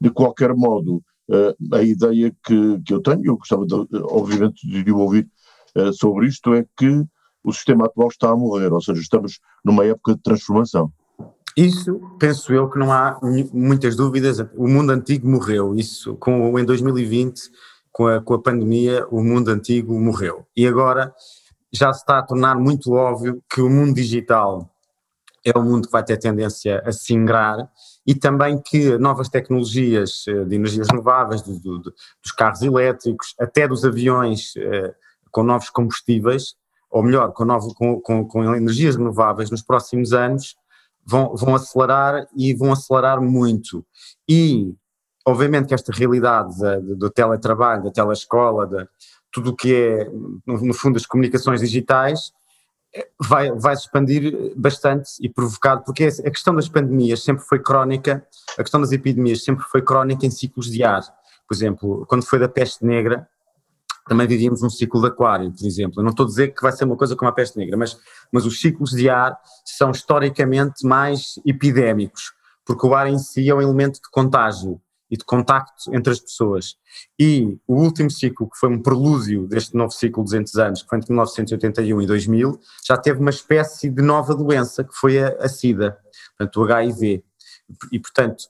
De 0.00 0.10
qualquer 0.10 0.54
modo, 0.54 1.02
eh, 1.30 1.54
a 1.72 1.82
ideia 1.82 2.34
que, 2.44 2.80
que 2.80 2.94
eu 2.94 3.00
tenho, 3.00 3.24
eu 3.24 3.36
gostava 3.36 3.66
de, 3.66 3.74
obviamente 4.02 4.66
de 4.66 4.90
ouvir 4.90 5.28
eh, 5.74 5.92
sobre 5.92 6.26
isto, 6.26 6.54
é 6.54 6.64
que 6.76 7.04
o 7.44 7.52
sistema 7.52 7.86
atual 7.86 8.08
está 8.08 8.30
a 8.30 8.36
morrer, 8.36 8.72
ou 8.72 8.80
seja, 8.80 9.00
estamos 9.00 9.38
numa 9.64 9.84
época 9.84 10.14
de 10.14 10.22
transformação. 10.22 10.90
Isso, 11.56 12.00
penso 12.18 12.52
eu 12.52 12.68
que 12.68 12.78
não 12.78 12.92
há 12.92 13.18
muitas 13.52 13.96
dúvidas, 13.96 14.38
o 14.54 14.68
mundo 14.68 14.90
antigo 14.90 15.28
morreu, 15.28 15.74
isso 15.74 16.14
com, 16.16 16.58
em 16.58 16.64
2020, 16.64 17.40
com 17.92 18.06
a, 18.06 18.20
com 18.20 18.34
a 18.34 18.42
pandemia, 18.42 19.06
o 19.10 19.22
mundo 19.22 19.48
antigo 19.50 19.98
morreu. 19.98 20.46
E 20.54 20.66
agora 20.66 21.14
já 21.72 21.92
se 21.92 22.00
está 22.00 22.18
a 22.18 22.22
tornar 22.22 22.56
muito 22.56 22.92
óbvio 22.92 23.42
que 23.50 23.60
o 23.60 23.70
mundo 23.70 23.94
digital 23.94 24.70
é 25.50 25.58
o 25.58 25.62
mundo 25.62 25.86
que 25.86 25.92
vai 25.92 26.04
ter 26.04 26.16
tendência 26.16 26.82
a 26.84 26.92
se 26.92 27.14
ingrar 27.14 27.70
e 28.06 28.14
também 28.14 28.60
que 28.60 28.96
novas 28.98 29.28
tecnologias 29.28 30.24
eh, 30.28 30.44
de 30.44 30.54
energias 30.54 30.88
renováveis, 30.88 31.42
do, 31.42 31.58
do, 31.58 31.80
dos 31.80 32.32
carros 32.36 32.62
elétricos, 32.62 33.34
até 33.38 33.66
dos 33.66 33.84
aviões 33.84 34.54
eh, 34.56 34.94
com 35.30 35.42
novos 35.42 35.70
combustíveis, 35.70 36.54
ou 36.90 37.02
melhor, 37.02 37.32
com, 37.32 37.44
novo, 37.44 37.74
com, 37.74 38.00
com, 38.00 38.26
com 38.26 38.54
energias 38.54 38.96
renováveis 38.96 39.50
nos 39.50 39.62
próximos 39.62 40.12
anos, 40.12 40.56
vão, 41.04 41.34
vão 41.36 41.54
acelerar 41.54 42.26
e 42.36 42.54
vão 42.54 42.72
acelerar 42.72 43.20
muito. 43.20 43.84
E, 44.28 44.74
obviamente, 45.26 45.68
que 45.68 45.74
esta 45.74 45.92
realidade 45.92 46.56
do 46.96 47.10
teletrabalho, 47.10 47.84
da 47.84 47.90
telescola, 47.90 48.66
de 48.66 48.88
tudo 49.30 49.50
o 49.50 49.56
que 49.56 49.74
é, 49.74 50.10
no, 50.46 50.60
no 50.60 50.74
fundo, 50.74 50.96
as 50.96 51.06
comunicações 51.06 51.60
digitais, 51.60 52.32
vai, 53.20 53.50
vai 53.52 53.76
se 53.76 53.82
expandir 53.82 54.52
bastante 54.56 55.10
e 55.20 55.28
provocado, 55.28 55.82
porque 55.84 56.04
a 56.04 56.30
questão 56.30 56.54
das 56.54 56.68
pandemias 56.68 57.22
sempre 57.22 57.44
foi 57.44 57.58
crónica, 57.58 58.26
a 58.58 58.62
questão 58.62 58.80
das 58.80 58.92
epidemias 58.92 59.44
sempre 59.44 59.64
foi 59.64 59.82
crónica 59.82 60.26
em 60.26 60.30
ciclos 60.30 60.70
de 60.70 60.82
ar. 60.82 61.02
Por 61.48 61.54
exemplo, 61.54 62.06
quando 62.06 62.26
foi 62.26 62.38
da 62.38 62.48
peste 62.48 62.84
negra, 62.84 63.28
também 64.08 64.26
vivíamos 64.26 64.62
um 64.62 64.70
ciclo 64.70 65.00
de 65.00 65.08
aquário, 65.08 65.52
por 65.52 65.66
exemplo. 65.66 66.00
Eu 66.00 66.04
não 66.04 66.10
estou 66.10 66.24
a 66.24 66.28
dizer 66.28 66.54
que 66.54 66.62
vai 66.62 66.72
ser 66.72 66.84
uma 66.84 66.96
coisa 66.96 67.16
como 67.16 67.28
a 67.28 67.32
peste 67.32 67.58
negra, 67.58 67.76
mas, 67.76 67.98
mas 68.32 68.46
os 68.46 68.60
ciclos 68.60 68.90
de 68.90 69.08
ar 69.08 69.36
são 69.64 69.90
historicamente 69.90 70.86
mais 70.86 71.38
epidémicos, 71.44 72.32
porque 72.64 72.86
o 72.86 72.94
ar 72.94 73.08
em 73.08 73.18
si 73.18 73.48
é 73.48 73.54
um 73.54 73.60
elemento 73.60 73.94
de 73.94 74.10
contágio 74.10 74.80
e 75.10 75.16
de 75.16 75.24
contacto 75.24 75.94
entre 75.94 76.12
as 76.12 76.20
pessoas. 76.20 76.76
E 77.18 77.58
o 77.66 77.74
último 77.74 78.10
ciclo, 78.10 78.48
que 78.50 78.58
foi 78.58 78.68
um 78.68 78.82
prelúdio 78.82 79.46
deste 79.46 79.76
novo 79.76 79.92
ciclo 79.92 80.24
de 80.24 80.30
200 80.30 80.56
anos, 80.56 80.82
que 80.82 80.88
foi 80.88 80.98
entre 80.98 81.12
1981 81.12 82.02
e 82.02 82.06
2000, 82.06 82.60
já 82.86 82.96
teve 82.96 83.20
uma 83.20 83.30
espécie 83.30 83.88
de 83.88 84.02
nova 84.02 84.34
doença, 84.34 84.82
que 84.82 84.94
foi 84.94 85.22
a, 85.22 85.28
a 85.40 85.48
SIDA, 85.48 85.96
portanto, 86.36 86.60
o 86.60 86.64
HIV. 86.64 87.24
E, 87.92 87.98
portanto, 87.98 88.44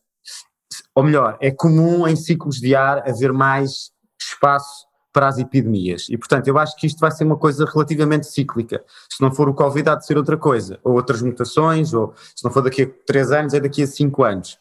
ou 0.95 1.03
melhor, 1.03 1.37
é 1.41 1.51
comum 1.51 2.07
em 2.07 2.17
ciclos 2.17 2.57
de 2.57 2.75
ar 2.75 3.09
haver 3.09 3.33
mais 3.33 3.91
espaço 4.19 4.87
para 5.13 5.29
as 5.29 5.39
epidemias. 5.39 6.09
E, 6.11 6.19
portanto, 6.19 6.47
eu 6.47 6.59
acho 6.59 6.77
que 6.77 6.87
isto 6.87 6.99
vai 6.99 7.11
ser 7.11 7.25
uma 7.25 7.39
coisa 7.39 7.65
relativamente 7.65 8.27
cíclica. 8.27 8.85
Se 9.11 9.23
não 9.23 9.33
for 9.33 9.49
o 9.49 9.55
Covid, 9.55 9.89
há 9.89 9.95
de 9.95 10.05
ser 10.05 10.19
outra 10.19 10.37
coisa, 10.37 10.79
ou 10.85 10.93
outras 10.93 11.23
mutações, 11.23 11.95
ou 11.95 12.13
se 12.35 12.45
não 12.45 12.51
for 12.51 12.61
daqui 12.63 12.83
a 12.83 12.89
três 13.07 13.33
anos, 13.33 13.55
é 13.55 13.61
daqui 13.61 13.83
a 13.83 13.87
cinco 13.87 14.25
anos. 14.25 14.59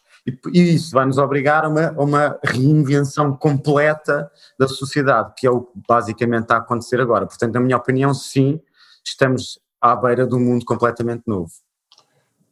E, 0.52 0.74
isso 0.74 0.92
vai 0.92 1.06
nos 1.06 1.18
obrigar 1.18 1.64
a 1.64 1.68
uma, 1.68 1.86
a 1.88 2.02
uma, 2.02 2.38
reinvenção 2.42 3.36
completa 3.36 4.30
da 4.58 4.66
sociedade, 4.66 5.32
que 5.36 5.46
é 5.46 5.50
o 5.50 5.62
que 5.62 5.80
basicamente 5.88 6.42
está 6.42 6.56
a 6.56 6.58
acontecer 6.58 7.00
agora. 7.00 7.26
Portanto, 7.26 7.54
na 7.54 7.60
minha 7.60 7.76
opinião, 7.76 8.12
sim, 8.12 8.60
estamos 9.04 9.60
à 9.80 9.94
beira 9.94 10.26
de 10.26 10.34
um 10.34 10.40
mundo 10.40 10.64
completamente 10.64 11.22
novo. 11.26 11.50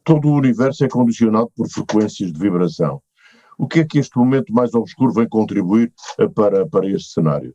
Todo 0.03 0.29
o 0.29 0.35
universo 0.35 0.85
é 0.85 0.87
condicionado 0.87 1.51
por 1.55 1.67
frequências 1.67 2.31
de 2.31 2.39
vibração. 2.39 3.01
O 3.57 3.67
que 3.67 3.81
é 3.81 3.85
que 3.85 3.99
este 3.99 4.17
momento 4.17 4.53
mais 4.53 4.73
obscuro 4.73 5.13
vem 5.13 5.27
contribuir 5.27 5.91
para, 6.33 6.65
para 6.67 6.87
este 6.87 7.11
cenário? 7.11 7.53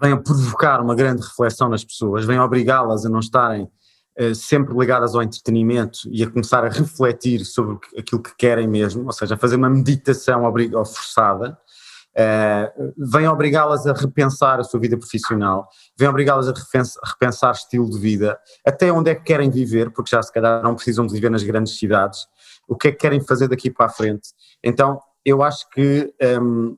Vem 0.00 0.12
a 0.12 0.16
provocar 0.16 0.80
uma 0.80 0.94
grande 0.94 1.22
reflexão 1.22 1.68
nas 1.68 1.84
pessoas, 1.84 2.24
vem 2.24 2.40
obrigá-las 2.40 3.06
a 3.06 3.08
não 3.08 3.20
estarem 3.20 3.68
sempre 4.34 4.76
ligadas 4.76 5.14
ao 5.14 5.22
entretenimento 5.22 6.00
e 6.10 6.22
a 6.22 6.30
começar 6.30 6.64
a 6.64 6.68
refletir 6.68 7.44
sobre 7.44 7.78
aquilo 7.96 8.22
que 8.22 8.34
querem 8.36 8.68
mesmo, 8.68 9.06
ou 9.06 9.12
seja, 9.12 9.36
fazer 9.36 9.56
uma 9.56 9.70
meditação 9.70 10.42
forçada, 10.84 11.58
uh, 12.12 12.92
vem 12.96 13.26
obrigá-las 13.26 13.86
a 13.86 13.92
repensar 13.92 14.60
a 14.60 14.64
sua 14.64 14.80
vida 14.80 14.98
profissional, 14.98 15.68
vem 15.96 16.08
obrigá-las 16.08 16.48
a 16.48 16.52
repensar 17.04 17.52
estilo 17.52 17.88
de 17.88 17.98
vida, 17.98 18.38
até 18.66 18.92
onde 18.92 19.10
é 19.10 19.14
que 19.14 19.24
querem 19.24 19.50
viver, 19.50 19.90
porque 19.90 20.10
já 20.10 20.22
se 20.22 20.32
calhar 20.32 20.62
não 20.62 20.74
precisam 20.74 21.06
de 21.06 21.14
viver 21.14 21.30
nas 21.30 21.42
grandes 21.42 21.78
cidades, 21.78 22.26
o 22.68 22.76
que 22.76 22.88
é 22.88 22.92
que 22.92 22.98
querem 22.98 23.20
fazer 23.20 23.48
daqui 23.48 23.70
para 23.70 23.86
a 23.86 23.90
frente. 23.90 24.30
Então, 24.62 25.00
eu 25.24 25.42
acho 25.42 25.68
que 25.70 26.12
um, 26.40 26.66
ehm, 26.68 26.76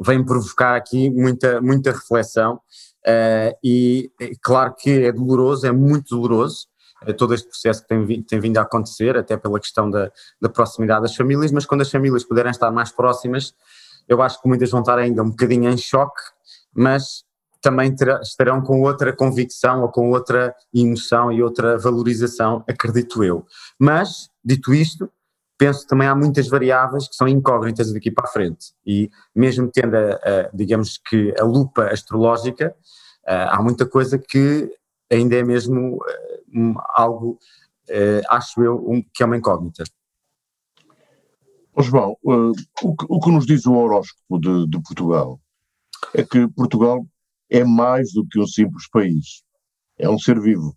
vem 0.00 0.24
provocar 0.24 0.74
aqui 0.76 1.10
muita, 1.10 1.60
muita 1.60 1.92
reflexão 1.92 2.60
Uh, 3.06 3.54
e 3.62 4.10
claro 4.42 4.74
que 4.74 5.04
é 5.04 5.12
doloroso, 5.12 5.66
é 5.66 5.72
muito 5.72 6.16
doloroso, 6.16 6.66
uh, 7.06 7.12
todo 7.12 7.34
este 7.34 7.48
processo 7.48 7.82
que 7.82 7.88
tem, 7.88 8.22
tem, 8.22 8.40
vindo 8.40 8.56
a 8.56 8.62
acontecer, 8.62 9.16
até 9.16 9.36
pela 9.36 9.60
questão 9.60 9.90
da, 9.90 10.10
da, 10.40 10.48
proximidade 10.48 11.02
das 11.02 11.14
famílias, 11.14 11.52
mas 11.52 11.66
quando 11.66 11.82
as 11.82 11.90
famílias 11.90 12.24
puderem 12.24 12.50
estar 12.50 12.70
mais 12.70 12.90
próximas, 12.90 13.54
eu 14.08 14.22
acho 14.22 14.40
que 14.40 14.48
muitas 14.48 14.70
vão 14.70 14.80
estar 14.80 14.98
ainda 14.98 15.22
um 15.22 15.30
bocadinho 15.30 15.70
em 15.70 15.76
choque, 15.76 16.20
mas 16.74 17.24
também 17.60 17.94
estarão 18.22 18.60
com 18.62 18.82
outra 18.82 19.14
convicção 19.14 19.82
ou 19.82 19.88
com 19.88 20.10
outra 20.10 20.54
emoção 20.72 21.32
e 21.32 21.42
outra 21.42 21.78
valorização, 21.78 22.62
acredito 22.68 23.24
eu. 23.24 23.46
Mas, 23.78 24.28
dito 24.44 24.74
isto, 24.74 25.10
penso 25.56 25.82
que 25.82 25.88
também 25.88 26.08
há 26.08 26.14
muitas 26.14 26.48
variáveis 26.48 27.08
que 27.08 27.14
são 27.14 27.28
incógnitas 27.28 27.92
daqui 27.92 28.10
para 28.10 28.24
a 28.24 28.32
frente. 28.32 28.74
E 28.86 29.10
mesmo 29.34 29.70
tendo, 29.70 29.96
a, 29.96 30.00
a, 30.00 30.50
digamos 30.52 30.98
que, 30.98 31.34
a 31.38 31.44
lupa 31.44 31.86
astrológica, 31.86 32.74
a, 33.26 33.56
há 33.56 33.62
muita 33.62 33.86
coisa 33.86 34.18
que 34.18 34.70
ainda 35.10 35.36
é 35.36 35.42
mesmo 35.42 35.98
um, 36.54 36.74
algo, 36.94 37.38
acho 38.28 38.62
eu, 38.62 38.76
um, 38.88 39.02
que 39.02 39.22
é 39.22 39.26
uma 39.26 39.36
incógnita. 39.36 39.84
Oh, 41.76 41.82
João, 41.82 42.16
uh, 42.22 42.52
o, 42.82 42.96
que, 42.96 43.06
o, 43.08 43.20
que, 43.20 43.30
nos 43.30 43.46
diz 43.46 43.66
o 43.66 43.74
horóscopo 43.74 44.38
de, 44.38 44.68
de 44.68 44.80
Portugal 44.80 45.40
é 46.14 46.22
que 46.22 46.46
Portugal 46.48 47.04
é 47.50 47.64
mais 47.64 48.12
do 48.12 48.24
que 48.26 48.38
um 48.38 48.46
simples 48.46 48.88
país, 48.88 49.42
é 49.98 50.08
um 50.08 50.18
ser 50.18 50.40
vivo. 50.40 50.76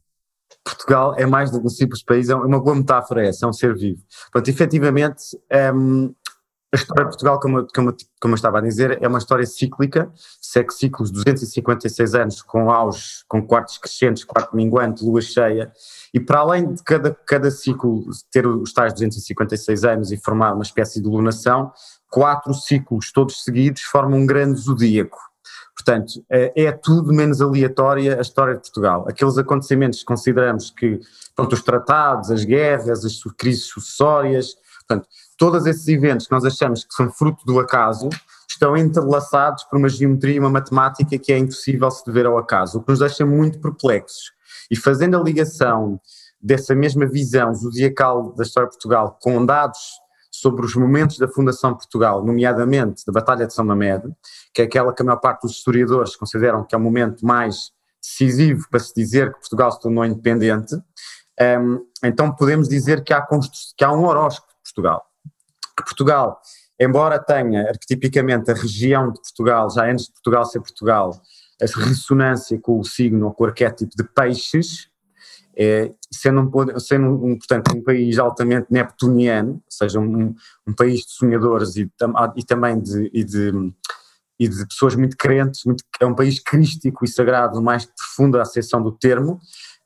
Portugal 0.67 1.15
é 1.17 1.25
mais 1.25 1.51
do 1.51 1.59
que 1.59 1.65
um 1.65 1.69
simples 1.69 2.03
país, 2.03 2.29
é 2.29 2.35
uma 2.35 2.59
boa 2.59 2.75
metáfora 2.75 3.25
essa, 3.25 3.45
é 3.45 3.49
um 3.49 3.53
ser 3.53 3.75
vivo. 3.75 4.01
Portanto, 4.31 4.49
efetivamente, 4.49 5.37
um, 5.73 6.13
a 6.73 6.75
história 6.75 7.05
de 7.05 7.09
Portugal, 7.11 7.39
como, 7.39 7.65
como, 7.73 7.95
como 8.19 8.33
eu 8.33 8.35
estava 8.35 8.57
a 8.57 8.61
dizer, 8.61 9.01
é 9.01 9.07
uma 9.07 9.19
história 9.19 9.45
cíclica, 9.45 10.11
segue 10.41 10.73
ciclos 10.73 11.09
de 11.09 11.23
256 11.23 12.13
anos, 12.13 12.41
com 12.41 12.69
auge, 12.69 13.23
com 13.27 13.41
quartos 13.41 13.77
crescentes, 13.77 14.25
quarto 14.25 14.53
minguante, 14.53 15.03
lua 15.03 15.21
cheia, 15.21 15.71
e 16.13 16.19
para 16.19 16.39
além 16.39 16.73
de 16.73 16.83
cada, 16.83 17.15
cada 17.25 17.49
ciclo 17.49 18.03
ter 18.31 18.45
os 18.45 18.73
tais 18.73 18.93
256 18.93 19.85
anos 19.85 20.11
e 20.11 20.17
formar 20.17 20.53
uma 20.53 20.63
espécie 20.63 21.01
de 21.01 21.07
lunação, 21.07 21.71
quatro 22.11 22.53
ciclos 22.53 23.13
todos 23.13 23.43
seguidos 23.43 23.83
formam 23.83 24.19
um 24.19 24.25
grande 24.25 24.59
zodíaco. 24.59 25.26
Portanto, 25.77 26.25
é, 26.29 26.65
é 26.65 26.71
tudo 26.71 27.13
menos 27.13 27.39
aleatória 27.39 28.17
a 28.17 28.21
história 28.21 28.55
de 28.55 28.61
Portugal. 28.61 29.05
Aqueles 29.07 29.37
acontecimentos 29.37 29.99
que 29.99 30.05
consideramos 30.05 30.71
que, 30.71 30.99
pronto, 31.35 31.53
os 31.53 31.61
tratados, 31.61 32.31
as 32.31 32.43
guerras, 32.43 33.05
as 33.05 33.21
crises 33.37 33.65
sucessórias, 33.65 34.55
portanto, 34.79 35.07
todos 35.37 35.65
esses 35.67 35.87
eventos 35.87 36.25
que 36.25 36.31
nós 36.33 36.43
achamos 36.43 36.83
que 36.83 36.93
são 36.93 37.11
fruto 37.11 37.45
do 37.45 37.59
acaso, 37.59 38.09
estão 38.49 38.75
entrelaçados 38.75 39.63
por 39.65 39.77
uma 39.77 39.87
geometria 39.87 40.35
e 40.35 40.39
uma 40.39 40.49
matemática 40.49 41.17
que 41.17 41.31
é 41.31 41.37
impossível 41.37 41.91
se 41.91 42.03
dever 42.05 42.25
ao 42.25 42.37
acaso, 42.37 42.79
o 42.79 42.81
que 42.81 42.89
nos 42.89 42.99
deixa 42.99 43.25
muito 43.25 43.59
perplexos. 43.59 44.31
E 44.71 44.75
fazendo 44.75 45.15
a 45.15 45.21
ligação 45.21 46.01
dessa 46.41 46.73
mesma 46.73 47.05
visão 47.05 47.53
zodiacal 47.53 48.33
da 48.33 48.43
história 48.43 48.67
de 48.67 48.75
Portugal 48.75 49.17
com 49.21 49.45
dados 49.45 49.99
sobre 50.39 50.65
os 50.65 50.75
momentos 50.75 51.17
da 51.17 51.27
fundação 51.27 51.73
Portugal, 51.73 52.23
nomeadamente 52.23 53.03
da 53.05 53.11
Batalha 53.11 53.47
de 53.47 53.53
São 53.53 53.65
Mamede, 53.65 54.07
que 54.53 54.61
é 54.61 54.65
aquela 54.65 54.93
que 54.93 55.01
a 55.01 55.05
maior 55.05 55.17
parte 55.17 55.41
dos 55.41 55.53
historiadores 55.53 56.15
consideram 56.15 56.63
que 56.63 56.75
é 56.75 56.77
o 56.77 56.81
momento 56.81 57.25
mais 57.25 57.71
decisivo 58.01 58.67
para 58.69 58.79
se 58.79 58.93
dizer 58.95 59.33
que 59.33 59.39
Portugal 59.39 59.71
se 59.71 59.81
tornou 59.81 60.05
independente, 60.05 60.75
um, 61.39 61.85
então 62.03 62.33
podemos 62.33 62.69
dizer 62.69 63.03
que 63.03 63.13
há, 63.13 63.25
que 63.75 63.83
há 63.83 63.91
um 63.91 64.05
horóscopo 64.05 64.53
de 64.53 64.63
Portugal. 64.63 65.05
Que 65.75 65.83
Portugal, 65.83 66.39
embora 66.79 67.19
tenha 67.19 67.69
arquetipicamente 67.69 68.51
a 68.51 68.53
região 68.53 69.11
de 69.11 69.19
Portugal, 69.19 69.69
já 69.71 69.89
antes 69.89 70.05
de 70.05 70.13
Portugal 70.13 70.45
ser 70.45 70.59
Portugal, 70.59 71.19
a 71.61 71.79
ressonância 71.79 72.59
com 72.59 72.79
o 72.79 72.83
signo, 72.83 73.33
com 73.33 73.43
o 73.43 73.47
arquétipo 73.47 73.95
de 73.95 74.03
peixes, 74.03 74.89
é, 75.57 75.91
sendo, 76.11 76.41
um, 76.41 76.79
sendo 76.79 77.25
um, 77.25 77.35
portanto, 77.35 77.75
um 77.75 77.83
país 77.83 78.19
altamente 78.19 78.67
neptuniano, 78.69 79.53
ou 79.53 79.61
seja, 79.67 79.99
um, 79.99 80.35
um 80.67 80.73
país 80.73 80.99
de 81.01 81.11
sonhadores 81.11 81.75
e, 81.75 81.91
e 82.35 82.45
também 82.45 82.79
de, 82.79 83.09
e 83.11 83.23
de, 83.23 83.51
e 84.39 84.47
de, 84.47 84.67
pessoas 84.67 84.95
muito 84.95 85.17
crentes, 85.17 85.65
muito, 85.65 85.83
é 85.99 86.05
um 86.05 86.13
país 86.13 86.39
crístico 86.39 87.03
e 87.03 87.07
sagrado, 87.07 87.59
mais 87.59 87.85
profunda 87.85 88.41
acessão 88.41 88.81
do 88.81 88.91
termo. 88.91 89.39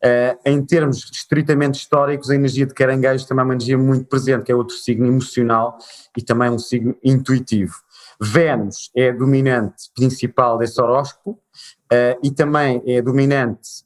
Uh, 0.03 0.35
em 0.43 0.65
termos 0.65 1.09
estritamente 1.11 1.79
históricos, 1.79 2.31
a 2.31 2.35
energia 2.35 2.65
de 2.65 2.73
caranguejo 2.73 3.25
também 3.27 3.43
é 3.43 3.45
uma 3.45 3.53
energia 3.53 3.77
muito 3.77 4.05
presente, 4.05 4.43
que 4.43 4.51
é 4.51 4.55
outro 4.55 4.75
signo 4.75 5.05
emocional 5.05 5.77
e 6.17 6.23
também 6.23 6.49
um 6.49 6.57
signo 6.57 6.95
intuitivo. 7.03 7.75
Vênus 8.19 8.89
é 8.95 9.13
dominante 9.13 9.91
principal 9.95 10.57
desse 10.57 10.81
horóscopo 10.81 11.31
uh, 11.31 12.19
e 12.23 12.31
também 12.31 12.81
é 12.85 13.01
dominante 13.01 13.83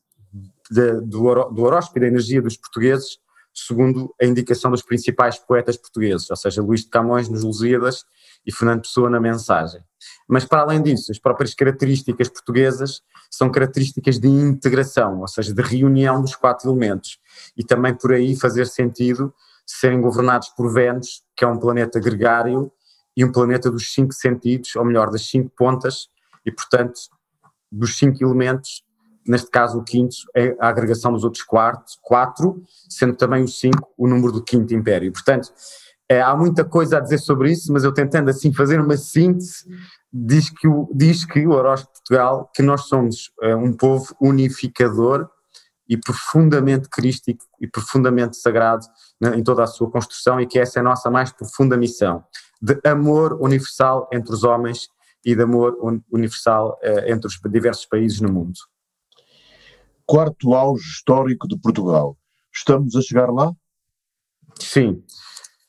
de, 0.69 1.01
do, 1.01 1.43
do 1.49 1.63
horóscopo 1.63 1.99
e 1.99 2.01
da 2.01 2.07
energia 2.07 2.41
dos 2.41 2.57
portugueses, 2.57 3.17
segundo 3.53 4.13
a 4.21 4.25
indicação 4.25 4.69
dos 4.69 4.81
principais 4.81 5.37
poetas 5.37 5.77
portugueses, 5.77 6.29
ou 6.29 6.35
seja, 6.35 6.61
Luís 6.61 6.81
de 6.81 6.89
Camões 6.89 7.29
nos 7.29 7.43
Lusíadas 7.43 8.03
e 8.45 8.51
Fernando 8.51 8.81
Pessoa 8.81 9.09
na 9.09 9.19
Mensagem. 9.19 9.81
Mas 10.27 10.43
para 10.43 10.61
além 10.61 10.81
disso, 10.81 11.11
as 11.11 11.17
próprias 11.17 11.53
características 11.53 12.27
portuguesas 12.27 13.01
são 13.31 13.49
características 13.49 14.19
de 14.19 14.27
integração, 14.27 15.21
ou 15.21 15.27
seja, 15.27 15.53
de 15.53 15.61
reunião 15.61 16.21
dos 16.21 16.35
quatro 16.35 16.69
elementos. 16.69 17.17
E 17.55 17.63
também 17.63 17.93
por 17.93 18.11
aí 18.11 18.35
fazer 18.35 18.67
sentido 18.67 19.33
serem 19.65 20.01
governados 20.01 20.49
por 20.49 20.71
Vênus, 20.71 21.23
que 21.35 21.43
é 21.43 21.47
um 21.47 21.57
planeta 21.57 21.99
gregário 21.99 22.71
e 23.17 23.23
um 23.23 23.31
planeta 23.31 23.71
dos 23.71 23.93
cinco 23.93 24.13
sentidos, 24.13 24.75
ou 24.75 24.85
melhor, 24.85 25.09
das 25.09 25.27
cinco 25.27 25.49
pontas, 25.55 26.09
e 26.45 26.51
portanto, 26.51 26.99
dos 27.71 27.97
cinco 27.97 28.23
elementos, 28.23 28.84
neste 29.27 29.49
caso 29.49 29.79
o 29.79 29.83
quinto 29.83 30.15
é 30.35 30.55
a 30.59 30.69
agregação 30.69 31.11
dos 31.11 31.23
outros 31.23 31.43
quartos, 31.43 31.97
quatro, 32.01 32.61
sendo 32.89 33.15
também 33.15 33.43
os 33.43 33.59
cinco 33.59 33.91
o 33.97 34.07
número 34.07 34.31
do 34.31 34.43
quinto 34.43 34.73
império. 34.73 35.11
Portanto, 35.11 35.51
é, 36.07 36.21
há 36.21 36.35
muita 36.35 36.63
coisa 36.63 36.97
a 36.97 36.99
dizer 36.99 37.17
sobre 37.17 37.51
isso, 37.51 37.73
mas 37.73 37.83
eu 37.83 37.91
tentando 37.91 38.29
assim 38.29 38.53
fazer 38.53 38.79
uma 38.79 38.95
síntese, 38.95 39.65
diz 40.13 40.49
que 40.49 40.67
o, 40.67 40.87
diz 40.93 41.25
que 41.25 41.45
o 41.45 41.51
horóscopo 41.51 41.93
de 41.93 41.99
Portugal, 42.01 42.51
que 42.53 42.61
nós 42.61 42.81
somos 42.87 43.31
é, 43.41 43.55
um 43.55 43.73
povo 43.73 44.15
unificador 44.21 45.27
e 45.89 45.97
profundamente 45.97 46.89
crístico 46.89 47.43
e 47.59 47.67
profundamente 47.67 48.37
sagrado 48.37 48.85
né, 49.19 49.35
em 49.35 49.43
toda 49.43 49.63
a 49.63 49.67
sua 49.67 49.89
construção 49.89 50.39
e 50.39 50.47
que 50.47 50.59
essa 50.59 50.79
é 50.79 50.81
a 50.81 50.83
nossa 50.83 51.09
mais 51.09 51.31
profunda 51.31 51.75
missão, 51.75 52.23
de 52.61 52.79
amor 52.83 53.37
universal 53.41 54.07
entre 54.11 54.33
os 54.33 54.43
homens 54.43 54.89
e 55.23 55.35
de 55.35 55.41
amor 55.41 55.75
universal 56.11 56.77
é, 56.81 57.11
entre 57.11 57.27
os 57.27 57.39
diversos 57.51 57.85
países 57.85 58.21
no 58.21 58.31
mundo 58.31 58.59
quarto 60.05 60.53
auge 60.53 60.83
histórico 60.87 61.47
de 61.47 61.57
Portugal. 61.57 62.17
Estamos 62.53 62.95
a 62.95 63.01
chegar 63.01 63.29
lá? 63.31 63.51
Sim, 64.59 65.03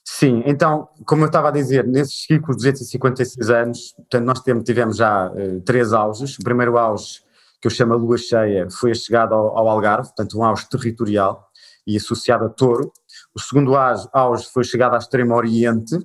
sim. 0.04 0.42
Então, 0.46 0.88
como 1.04 1.22
eu 1.22 1.26
estava 1.26 1.48
a 1.48 1.50
dizer, 1.50 1.86
nesses 1.86 2.24
ciclos 2.24 2.56
de 2.56 2.70
256 2.70 3.50
anos, 3.50 3.92
portanto, 3.96 4.24
nós 4.24 4.64
tivemos 4.64 4.96
já 4.96 5.28
uh, 5.30 5.60
três 5.62 5.92
auges. 5.92 6.38
O 6.38 6.44
primeiro 6.44 6.78
auge, 6.78 7.20
que 7.60 7.66
eu 7.66 7.70
chamo 7.70 7.94
a 7.94 7.96
lua 7.96 8.16
cheia, 8.16 8.68
foi 8.70 8.92
a 8.92 8.94
chegada 8.94 9.34
ao, 9.34 9.58
ao 9.58 9.68
Algarve, 9.68 10.08
portanto, 10.08 10.38
um 10.38 10.44
auge 10.44 10.68
territorial 10.68 11.48
e 11.86 11.96
associado 11.96 12.44
a 12.44 12.48
touro. 12.48 12.92
O 13.34 13.40
segundo 13.40 13.74
auge 13.74 14.46
foi 14.52 14.62
a 14.62 14.66
chegada 14.66 14.94
ao 14.96 15.00
Extremo 15.00 15.34
Oriente, 15.34 15.98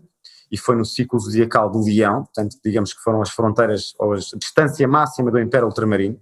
e 0.51 0.57
foi 0.57 0.75
no 0.75 0.83
ciclo 0.83 1.17
zodiacal 1.17 1.71
do 1.71 1.81
Leão, 1.81 2.25
portanto, 2.25 2.57
digamos 2.63 2.93
que 2.93 2.99
foram 2.99 3.21
as 3.21 3.29
fronteiras, 3.29 3.93
ou 3.97 4.13
a 4.13 4.17
distância 4.17 4.85
máxima 4.85 5.31
do 5.31 5.39
Império 5.39 5.67
Ultramarino. 5.67 6.19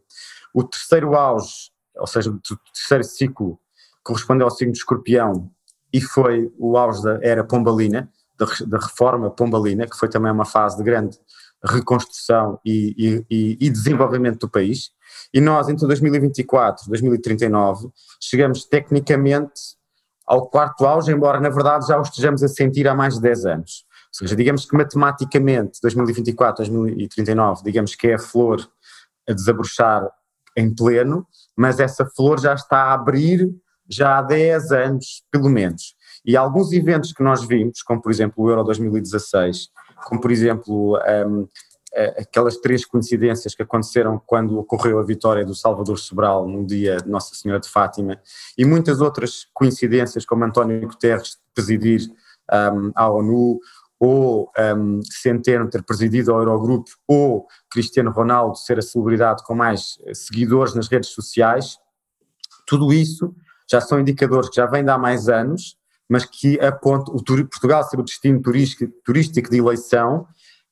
O 0.53 0.63
terceiro 0.63 1.15
auge 1.15 1.71
ou 1.99 2.07
seja, 2.07 2.29
o 2.29 2.39
terceiro 2.73 3.03
ciclo 3.03 3.59
correspondeu 4.03 4.45
ao 4.45 4.51
signo 4.51 4.71
de 4.71 4.79
escorpião 4.79 5.51
e 5.93 6.01
foi 6.01 6.51
o 6.57 6.77
auge 6.77 7.03
da 7.03 7.19
era 7.21 7.43
pombalina, 7.43 8.09
da, 8.37 8.45
da 8.67 8.77
reforma 8.77 9.29
pombalina, 9.29 9.87
que 9.87 9.97
foi 9.97 10.09
também 10.09 10.31
uma 10.31 10.45
fase 10.45 10.77
de 10.77 10.83
grande 10.83 11.17
reconstrução 11.63 12.59
e, 12.65 13.25
e, 13.29 13.57
e, 13.59 13.69
desenvolvimento 13.69 14.39
do 14.39 14.49
país. 14.49 14.91
E 15.33 15.41
nós, 15.41 15.67
entre 15.67 15.85
2024 15.85 16.85
e 16.85 16.89
2039, 16.89 17.89
chegamos 18.21 18.63
tecnicamente 18.63 19.77
ao 20.25 20.47
quarto 20.47 20.85
auge, 20.85 21.11
embora 21.11 21.39
na 21.39 21.49
verdade 21.49 21.87
já 21.87 21.97
o 21.97 22.01
estejamos 22.01 22.43
a 22.43 22.47
sentir 22.47 22.87
há 22.87 22.95
mais 22.95 23.15
de 23.15 23.21
10 23.21 23.45
anos. 23.45 23.83
Ou 24.09 24.19
seja, 24.19 24.35
digamos 24.35 24.65
que 24.65 24.75
matematicamente 24.75 25.79
2024, 25.81 26.63
2039, 26.63 27.63
digamos 27.63 27.95
que 27.95 28.07
é 28.07 28.13
a 28.13 28.19
flor 28.19 28.59
a 29.27 29.33
desabrochar 29.33 30.09
em 30.55 30.73
pleno, 30.73 31.25
mas 31.55 31.79
essa 31.79 32.05
flor 32.05 32.39
já 32.39 32.53
está 32.53 32.85
a 32.85 32.93
abrir 32.93 33.49
já 33.89 34.19
há 34.19 34.21
10 34.21 34.71
anos, 34.71 35.23
pelo 35.31 35.49
menos. 35.49 35.95
E 36.25 36.37
alguns 36.37 36.71
eventos 36.71 37.11
que 37.11 37.23
nós 37.23 37.45
vimos, 37.45 37.81
como 37.81 38.01
por 38.01 38.11
exemplo 38.11 38.43
o 38.43 38.49
Euro 38.49 38.63
2016, 38.63 39.69
como 40.05 40.21
por 40.21 40.31
exemplo 40.31 40.97
um, 41.27 41.47
aquelas 42.17 42.57
três 42.57 42.85
coincidências 42.85 43.55
que 43.55 43.63
aconteceram 43.63 44.21
quando 44.25 44.59
ocorreu 44.59 44.99
a 44.99 45.03
vitória 45.03 45.43
do 45.43 45.55
Salvador 45.55 45.97
Sobral 45.97 46.47
no 46.47 46.65
dia 46.65 46.97
de 46.97 47.09
Nossa 47.09 47.33
Senhora 47.35 47.59
de 47.59 47.69
Fátima, 47.69 48.19
e 48.57 48.63
muitas 48.63 49.01
outras 49.01 49.47
coincidências, 49.53 50.25
como 50.25 50.43
António 50.43 50.87
Guterres 50.87 51.37
presidir 51.53 52.01
um, 52.51 52.91
a 52.95 53.09
ONU, 53.09 53.59
ou 53.99 54.49
um, 54.77 55.01
Centeno 55.03 55.69
ter 55.69 55.83
presidido 55.83 56.31
ao 56.31 56.39
Eurogrupo, 56.39 56.89
ou 57.07 57.45
Cristiano 57.69 58.11
Ronaldo 58.11 58.57
ser 58.57 58.79
a 58.79 58.81
celebridade 58.81 59.43
com 59.43 59.53
mais 59.53 59.99
eh, 60.05 60.13
seguidores 60.13 60.73
nas 60.73 60.87
redes 60.87 61.09
sociais, 61.09 61.77
tudo 62.65 62.93
isso 62.93 63.35
já 63.69 63.81
são 63.81 63.99
indicadores 63.99 64.49
que 64.49 64.55
já 64.55 64.65
vêm 64.65 64.83
de 64.83 64.89
há 64.89 64.97
mais 64.97 65.27
anos, 65.27 65.77
mas 66.07 66.25
que 66.25 66.59
apontam, 66.59 67.13
o 67.13 67.23
Portugal 67.23 67.83
ser 67.83 67.99
o 67.99 68.03
destino 68.03 68.41
turístico, 68.41 68.91
turístico 69.03 69.49
de 69.49 69.57
eleição, 69.57 70.25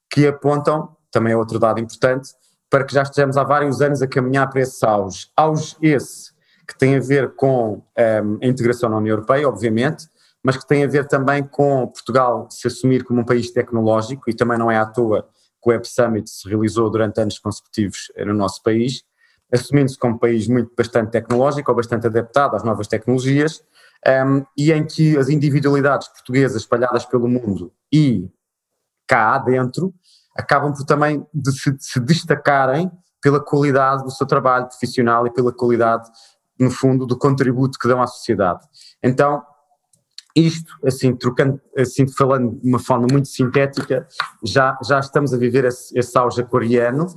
que 0.10 0.26
apontam, 0.26 0.96
também 1.12 1.34
é 1.34 1.38
outro 1.38 1.60
dado 1.60 1.80
importante, 1.80 2.30
para 2.70 2.84
que 2.84 2.94
já 2.94 3.04
estejamos 3.04 3.38
há 3.38 3.44
vários 3.44 3.82
anos 3.82 4.02
a 4.02 4.08
caminhar 4.08 4.50
para 4.50 4.62
esse 4.62 4.84
auge. 4.86 5.28
Auge 5.36 5.76
esse 5.82 6.32
que 6.68 6.78
tem 6.78 6.96
a 6.96 7.00
ver 7.00 7.34
com 7.36 7.76
um, 7.76 8.40
a 8.42 8.46
integração 8.46 8.90
na 8.90 8.98
União 8.98 9.14
Europeia, 9.14 9.48
obviamente, 9.48 10.08
mas 10.48 10.56
que 10.56 10.66
tem 10.66 10.82
a 10.82 10.88
ver 10.88 11.06
também 11.10 11.44
com 11.46 11.86
Portugal 11.88 12.48
se 12.50 12.68
assumir 12.68 13.04
como 13.04 13.20
um 13.20 13.26
país 13.26 13.52
tecnológico, 13.52 14.30
e 14.30 14.34
também 14.34 14.58
não 14.58 14.72
é 14.72 14.78
à 14.78 14.86
toa 14.86 15.24
que 15.62 15.70
o 15.70 15.72
Web 15.72 15.86
Summit 15.86 16.30
se 16.30 16.48
realizou 16.48 16.90
durante 16.90 17.20
anos 17.20 17.38
consecutivos 17.38 18.10
no 18.18 18.34
nosso 18.34 18.64
país, 18.64 19.04
assumindo-se 19.54 20.00
como 20.00 20.16
um 20.16 20.18
país 20.18 20.48
muito 20.48 20.72
bastante 20.74 21.12
tecnológico, 21.12 21.70
ou 21.70 21.76
bastante 21.76 22.08
adaptado 22.08 22.56
às 22.56 22.64
novas 22.64 22.88
tecnologias, 22.88 23.62
um, 24.26 24.46
e 24.58 24.72
em 24.72 24.86
que 24.86 25.18
as 25.18 25.28
individualidades 25.28 26.08
portuguesas 26.08 26.62
espalhadas 26.62 27.04
pelo 27.04 27.28
mundo 27.28 27.74
e 27.92 28.32
cá 29.06 29.40
dentro 29.40 29.94
acabam 30.34 30.72
por 30.72 30.86
também 30.86 31.28
de 31.34 31.52
se, 31.52 31.74
de 31.74 31.84
se 31.84 32.00
destacarem 32.00 32.90
pela 33.22 33.44
qualidade 33.44 34.02
do 34.02 34.12
seu 34.12 34.26
trabalho 34.26 34.68
profissional 34.68 35.28
e 35.28 35.34
pela 35.34 35.52
qualidade, 35.52 36.10
no 36.58 36.72
fundo, 36.72 37.06
do 37.06 37.18
contributo 37.18 37.78
que 37.78 37.88
dão 37.90 38.02
à 38.02 38.08
sociedade. 38.08 38.66
Então, 39.04 39.44
isto, 40.38 40.72
assim, 40.86 41.16
trocando, 41.16 41.60
assim, 41.76 42.08
falando 42.08 42.60
de 42.60 42.68
uma 42.68 42.80
forma 42.80 43.08
muito 43.12 43.28
sintética, 43.28 44.08
já, 44.44 44.78
já 44.84 45.00
estamos 45.00 45.34
a 45.34 45.38
viver 45.38 45.66
esse, 45.66 45.98
esse 45.98 46.18
auge 46.18 46.42
aquariano. 46.42 47.08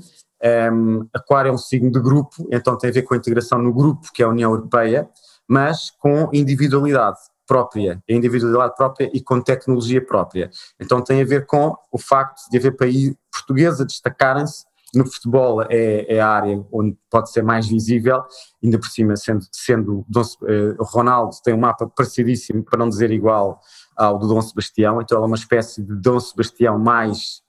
Um, 0.73 1.07
aquário 1.13 1.51
é 1.51 1.53
um 1.53 1.59
signo 1.59 1.91
de 1.91 2.01
grupo, 2.01 2.49
então 2.51 2.77
tem 2.79 2.89
a 2.89 2.93
ver 2.93 3.03
com 3.03 3.13
a 3.13 3.17
integração 3.17 3.59
no 3.59 3.75
grupo, 3.75 4.09
que 4.15 4.23
é 4.23 4.27
a 4.27 4.29
União 4.29 4.51
Europeia, 4.51 5.09
mas 5.47 5.91
com 5.91 6.31
individualidade 6.33 7.19
própria, 7.47 8.03
individualidade 8.09 8.75
própria 8.77 9.11
e 9.13 9.21
com 9.21 9.41
tecnologia 9.41 10.05
própria. 10.05 10.51
Então 10.79 11.03
tem 11.03 11.21
a 11.21 11.25
ver 11.25 11.45
com 11.47 11.77
o 11.93 11.99
facto 11.99 12.49
de 12.51 12.57
haver 12.57 12.77
países 12.77 13.15
portugueses 13.31 13.81
a 13.81 13.85
destacarem-se 13.85 14.65
no 14.95 15.07
futebol 15.07 15.63
é, 15.63 16.07
é, 16.09 16.21
a 16.21 16.29
área 16.29 16.65
onde 16.73 16.97
pode 17.11 17.31
ser 17.31 17.43
mais 17.43 17.67
visível, 17.67 18.23
ainda 18.63 18.79
por 18.79 18.89
cima 18.89 19.17
sendo, 19.17 19.45
sendo 19.53 20.05
Dom, 20.09 20.23
eh, 20.49 20.75
Ronaldo 20.81 21.37
tem 21.45 21.55
um 21.55 21.59
mapa 21.59 21.87
parecidíssimo, 21.87 22.65
para 22.65 22.79
não 22.79 22.89
dizer 22.89 23.11
igual 23.11 23.61
ao 23.97 24.19
do 24.19 24.27
Dom 24.27 24.41
Sebastião, 24.43 25.01
então 25.01 25.17
ela 25.17 25.27
é 25.27 25.29
uma 25.29 25.37
espécie 25.37 25.83
de 25.83 25.95
Dom 25.97 26.19
Sebastião 26.19 26.79
mais 26.79 27.43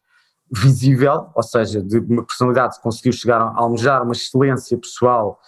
visível, 0.52 1.30
ou 1.34 1.44
seja, 1.44 1.82
de 1.82 2.00
uma 2.00 2.26
personalidade 2.26 2.76
que 2.76 2.84
conseguiu 2.84 3.14
chegar 3.14 3.42
a 3.42 3.54
almejar 3.56 4.04
uma 4.04 4.12
excelência 4.12 4.78
pessoal 4.78 5.40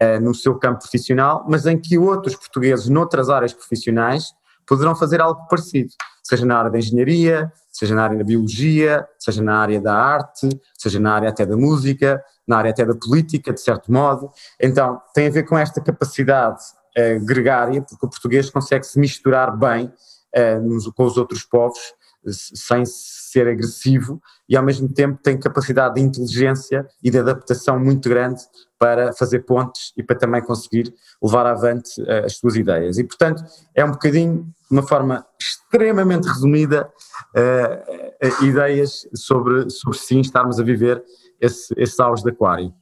eh, 0.00 0.20
no 0.20 0.34
seu 0.34 0.58
campo 0.58 0.80
profissional, 0.80 1.44
mas 1.48 1.66
em 1.66 1.78
que 1.78 1.98
outros 1.98 2.36
portugueses 2.36 2.88
noutras 2.88 3.28
áreas 3.28 3.52
profissionais 3.52 4.32
poderão 4.66 4.94
fazer 4.94 5.20
algo 5.20 5.46
parecido, 5.48 5.92
seja 6.22 6.46
na 6.46 6.58
área 6.58 6.70
da 6.70 6.78
engenharia, 6.78 7.52
seja 7.72 7.94
na 7.94 8.04
área 8.04 8.18
da 8.18 8.24
biologia, 8.24 9.06
seja 9.18 9.42
na 9.42 9.56
área 9.56 9.80
da 9.80 9.94
arte, 9.94 10.48
seja 10.78 11.00
na 11.00 11.14
área 11.14 11.30
até 11.30 11.46
da 11.46 11.56
música, 11.56 12.22
na 12.46 12.58
área 12.58 12.70
até 12.70 12.84
da 12.84 12.94
política, 12.94 13.52
de 13.52 13.60
certo 13.60 13.90
modo. 13.90 14.30
Então, 14.60 15.00
tem 15.14 15.28
a 15.28 15.30
ver 15.30 15.44
com 15.44 15.56
esta 15.56 15.80
capacidade 15.80 16.62
eh, 16.94 17.18
gregária, 17.18 17.80
porque 17.80 18.04
o 18.06 18.10
português 18.10 18.50
consegue 18.50 18.84
se 18.84 19.00
misturar 19.00 19.56
bem 19.56 19.92
eh, 20.34 20.60
com 20.94 21.04
os 21.04 21.16
outros 21.16 21.42
povos, 21.44 21.94
sem 22.30 22.84
ser 22.86 23.48
agressivo 23.48 24.22
e 24.48 24.56
ao 24.56 24.62
mesmo 24.62 24.88
tempo 24.88 25.20
tem 25.22 25.38
capacidade 25.38 25.96
de 25.96 26.00
inteligência 26.00 26.86
e 27.02 27.10
de 27.10 27.18
adaptação 27.18 27.80
muito 27.80 28.08
grande 28.08 28.40
para 28.82 29.12
fazer 29.12 29.44
pontes 29.44 29.92
e 29.96 30.02
para 30.02 30.18
também 30.18 30.42
conseguir 30.42 30.92
levar 31.22 31.46
avante 31.46 32.02
uh, 32.02 32.24
as 32.24 32.36
suas 32.36 32.56
ideias. 32.56 32.98
E 32.98 33.04
portanto 33.04 33.44
é 33.76 33.84
um 33.84 33.92
bocadinho, 33.92 34.42
de 34.42 34.72
uma 34.72 34.82
forma 34.82 35.24
extremamente 35.40 36.26
resumida, 36.26 36.90
uh, 37.36 38.42
uh, 38.42 38.44
ideias 38.44 39.08
sobre, 39.14 39.70
sobre 39.70 39.96
sim 39.98 40.18
estarmos 40.18 40.58
a 40.58 40.64
viver 40.64 41.00
esse, 41.40 41.72
esse 41.76 42.02
auge 42.02 42.24
de 42.24 42.30
aquário. 42.30 42.74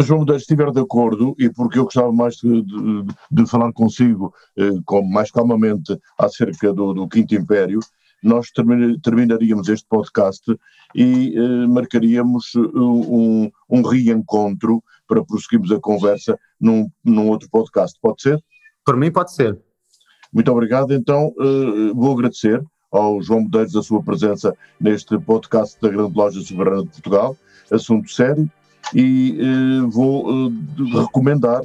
João 0.00 0.24
estiver 0.34 0.72
de 0.72 0.80
acordo, 0.80 1.36
e 1.38 1.48
porque 1.48 1.78
eu 1.78 1.84
gostava 1.84 2.10
mais 2.10 2.34
de, 2.34 2.62
de, 2.62 3.06
de 3.30 3.46
falar 3.46 3.72
consigo 3.72 4.34
eh, 4.58 4.72
com, 4.84 5.00
mais 5.04 5.30
calmamente 5.30 5.96
acerca 6.18 6.72
do, 6.72 6.92
do 6.92 7.08
Quinto 7.08 7.36
Império, 7.36 7.78
nós 8.24 8.50
terminaríamos 9.02 9.68
este 9.68 9.86
podcast 9.88 10.42
e 10.94 11.34
eh, 11.36 11.66
marcaríamos 11.66 12.52
eh, 12.56 12.58
um, 12.58 13.50
um 13.70 13.82
reencontro 13.82 14.82
para 15.06 15.24
prosseguirmos 15.24 15.70
a 15.70 15.78
conversa 15.78 16.38
num, 16.60 16.90
num 17.04 17.28
outro 17.28 17.48
podcast. 17.50 17.98
Pode 18.00 18.22
ser? 18.22 18.42
Por 18.84 18.96
mim, 18.96 19.10
pode 19.10 19.32
ser. 19.32 19.58
Muito 20.32 20.50
obrigado. 20.50 20.92
Então, 20.92 21.32
eh, 21.38 21.92
vou 21.94 22.12
agradecer 22.12 22.62
ao 22.90 23.22
João 23.22 23.42
Medeiros 23.42 23.76
a 23.76 23.82
sua 23.82 24.02
presença 24.02 24.54
neste 24.80 25.16
podcast 25.18 25.80
da 25.80 25.88
Grande 25.88 26.16
Loja 26.16 26.40
Soberana 26.40 26.82
de 26.82 26.88
Portugal, 26.88 27.36
assunto 27.70 28.10
sério, 28.10 28.50
e 28.92 29.38
eh, 29.40 29.86
vou 29.88 30.28
eh, 30.28 31.00
recomendar 31.00 31.62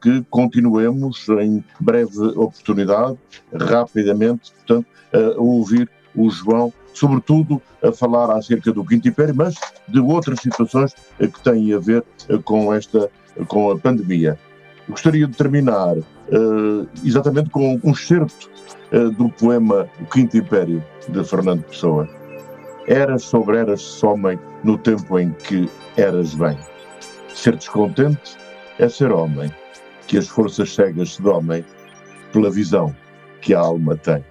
que 0.00 0.24
continuemos 0.30 1.28
em 1.40 1.64
breve 1.80 2.16
oportunidade, 2.36 3.18
rapidamente, 3.52 4.52
portanto, 4.52 4.86
a 5.12 5.40
ouvir 5.40 5.90
o 6.14 6.30
João, 6.30 6.72
sobretudo 6.94 7.60
a 7.82 7.92
falar 7.92 8.30
acerca 8.36 8.72
do 8.72 8.84
Quinto 8.84 9.08
Império, 9.08 9.34
mas 9.34 9.54
de 9.88 10.00
outras 10.00 10.40
situações 10.40 10.94
que 11.18 11.40
têm 11.42 11.72
a 11.72 11.78
ver 11.78 12.04
com 12.44 12.72
esta, 12.72 13.10
com 13.46 13.70
a 13.70 13.78
pandemia. 13.78 14.38
Gostaria 14.88 15.26
de 15.26 15.36
terminar 15.36 15.96
uh, 15.96 16.88
exatamente 17.04 17.50
com 17.50 17.80
um 17.82 17.92
excerto 17.92 18.50
uh, 18.92 19.10
do 19.10 19.28
poema 19.30 19.88
O 20.00 20.06
Quinto 20.06 20.36
Império, 20.36 20.84
de 21.08 21.24
Fernando 21.24 21.62
Pessoa. 21.64 22.08
Eras 22.86 23.22
sobre 23.22 23.58
eras 23.58 23.80
somem 23.80 24.38
no 24.64 24.76
tempo 24.76 25.18
em 25.18 25.30
que 25.32 25.68
eras 25.96 26.34
bem. 26.34 26.58
Ser 27.34 27.56
descontente 27.56 28.36
é 28.78 28.88
ser 28.88 29.12
homem, 29.12 29.50
que 30.06 30.18
as 30.18 30.28
forças 30.28 30.74
cegas 30.74 31.14
se 31.14 31.22
domem 31.22 31.64
pela 32.32 32.50
visão 32.50 32.94
que 33.40 33.54
a 33.54 33.60
alma 33.60 33.96
tem. 33.96 34.24